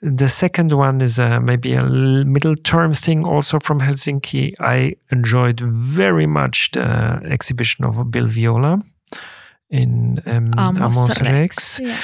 the 0.01 0.27
second 0.27 0.73
one 0.73 1.01
is 1.01 1.19
uh, 1.19 1.39
maybe 1.39 1.73
a 1.73 1.83
middle 1.83 2.55
term 2.55 2.93
thing 2.93 3.25
also 3.25 3.59
from 3.59 3.79
helsinki 3.79 4.53
i 4.59 4.95
enjoyed 5.11 5.59
very 5.59 6.27
much 6.27 6.71
the 6.71 7.21
exhibition 7.25 7.85
of 7.85 8.11
bill 8.11 8.27
viola 8.27 8.81
in 9.69 10.21
um, 10.25 10.51
Amos 10.57 10.79
Amos 10.79 11.21
Rex. 11.21 11.31
Rex. 11.31 11.79
Yeah. 11.79 11.99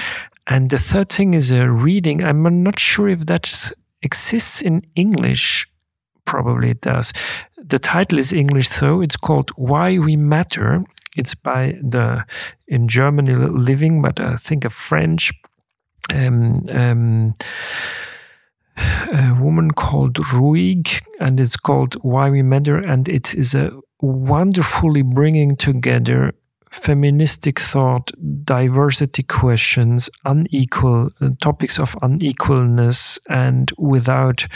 And 0.48 0.70
the 0.70 0.78
third 0.78 1.10
thing 1.10 1.34
is 1.34 1.52
a 1.52 1.70
reading. 1.70 2.24
I'm 2.24 2.64
not 2.64 2.80
sure 2.80 3.08
if 3.08 3.26
that 3.28 3.72
exists 4.02 4.62
in 4.62 4.86
English. 4.96 5.68
Probably 6.26 6.72
it 6.72 6.82
does. 6.82 7.14
The 7.58 7.80
title 7.80 8.20
is 8.20 8.34
English, 8.34 8.70
though. 8.80 9.02
It's 9.02 9.18
called 9.18 9.52
Why 9.56 10.00
We 10.00 10.16
Matter. 10.16 10.84
It's 11.16 11.36
by 11.36 11.78
the 11.82 12.26
in 12.68 12.88
Germany 12.88 13.36
living, 13.36 14.02
but 14.02 14.20
I 14.20 14.36
think 14.36 14.66
a 14.66 14.70
French 14.70 15.32
um, 16.14 16.54
um, 16.72 17.34
a 18.78 19.38
woman 19.40 19.72
called 19.72 20.16
Roig, 20.16 21.02
and 21.20 21.40
it's 21.40 21.58
called 21.58 21.96
Why 22.02 22.30
We 22.30 22.42
Matter, 22.42 22.78
and 22.78 23.08
it 23.08 23.36
is 23.36 23.54
a 23.54 23.72
wonderfully 24.02 25.02
bringing 25.02 25.56
together 25.56 26.34
feministic 26.70 27.60
thought, 27.60 28.12
diversity 28.44 29.24
questions, 29.24 30.10
unequal 30.26 31.12
uh, 31.22 31.30
topics 31.40 31.80
of 31.80 31.96
unequalness, 32.02 33.20
and 33.30 33.72
without 33.78 34.48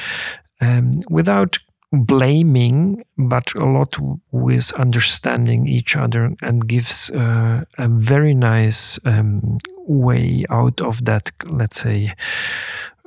um, 0.62 0.92
without 1.10 1.58
blaming, 1.92 3.04
but 3.18 3.54
a 3.56 3.66
lot 3.66 3.98
with 4.32 4.74
understanding 4.74 5.68
each 5.68 5.96
other, 5.96 6.36
and 6.42 6.68
gives 6.68 7.10
uh, 7.12 7.64
a 7.78 7.88
very 7.88 8.34
nice 8.34 9.00
um, 9.06 9.58
way 9.88 10.46
out 10.50 10.82
of 10.82 11.06
that. 11.06 11.32
Let's 11.46 11.82
say, 11.82 12.14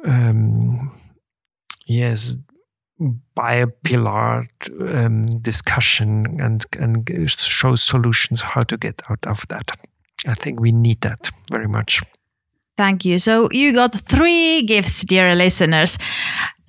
um, 0.04 0.92
yes, 1.86 2.38
bipolar 3.36 4.46
um, 4.94 5.26
discussion 5.40 6.40
and 6.40 6.64
and 6.78 7.30
shows 7.30 7.82
solutions 7.82 8.42
how 8.42 8.62
to 8.62 8.76
get 8.76 9.02
out 9.10 9.26
of 9.26 9.46
that. 9.48 9.70
I 10.26 10.34
think 10.34 10.60
we 10.60 10.72
need 10.72 11.00
that 11.00 11.30
very 11.50 11.68
much. 11.68 12.02
Thank 12.76 13.04
you. 13.04 13.18
So 13.18 13.48
you 13.52 13.74
got 13.74 13.94
three 13.94 14.62
gifts, 14.62 15.02
dear 15.02 15.34
listeners. 15.34 15.98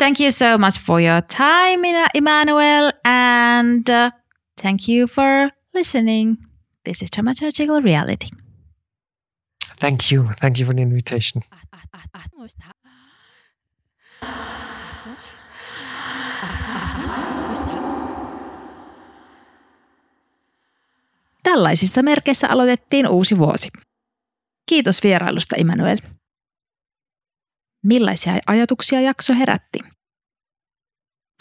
Thank 0.01 0.19
you 0.19 0.31
so 0.31 0.57
much 0.57 0.79
for 0.79 0.99
your 0.99 1.21
time, 1.21 1.85
Emmanuel, 2.15 2.91
and 3.05 3.87
uh, 3.87 4.09
thank 4.59 4.87
you 4.87 5.05
for 5.05 5.51
listening. 5.75 6.37
This 6.83 7.03
is 7.03 7.09
dramaturgical 7.11 7.83
reality. 7.83 8.29
Thank 9.79 10.11
you. 10.11 10.27
Thank 10.39 10.57
you 10.57 10.65
for 10.65 10.73
the 10.73 10.81
invitation. 10.81 11.43
Tällaisissa 21.43 22.03
merkeissä 22.03 22.47
aloitettiin 22.47 23.07
uusi 23.07 23.37
vuosi. 23.37 23.69
Kiitos 24.65 25.03
vierailusta, 25.03 25.55
Immanuel. 25.59 25.97
Millaisia 27.83 28.33
ajatuksia 28.47 29.01
jakso 29.01 29.33
herätti? 29.33 29.90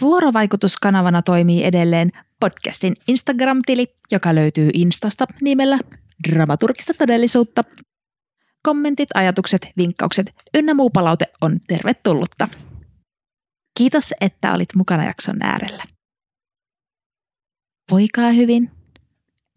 Vuorovaikutuskanavana 0.01 1.23
toimii 1.23 1.65
edelleen 1.65 2.11
podcastin 2.41 2.95
Instagram-tili, 3.09 3.87
joka 4.11 4.35
löytyy 4.35 4.71
Instasta 4.75 5.27
nimellä 5.41 5.79
Dramaturgista 6.29 6.95
todellisuutta. 6.95 7.65
Kommentit, 8.63 9.09
ajatukset, 9.15 9.67
vinkkaukset 9.77 10.35
ynnä 10.55 10.75
muu 10.75 10.91
palaute 10.91 11.25
on 11.41 11.59
tervetullutta. 11.69 12.49
Kiitos, 13.79 14.15
että 14.21 14.53
olit 14.53 14.69
mukana 14.75 15.05
jakson 15.05 15.43
äärellä. 15.43 15.83
Voikaa 17.91 18.31
hyvin. 18.31 18.71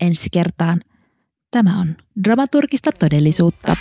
Ensi 0.01 0.27
kertaan. 0.33 0.81
Tämä 1.51 1.79
on 1.79 1.95
dramaturgista 2.23 2.91
todellisuutta. 2.91 3.75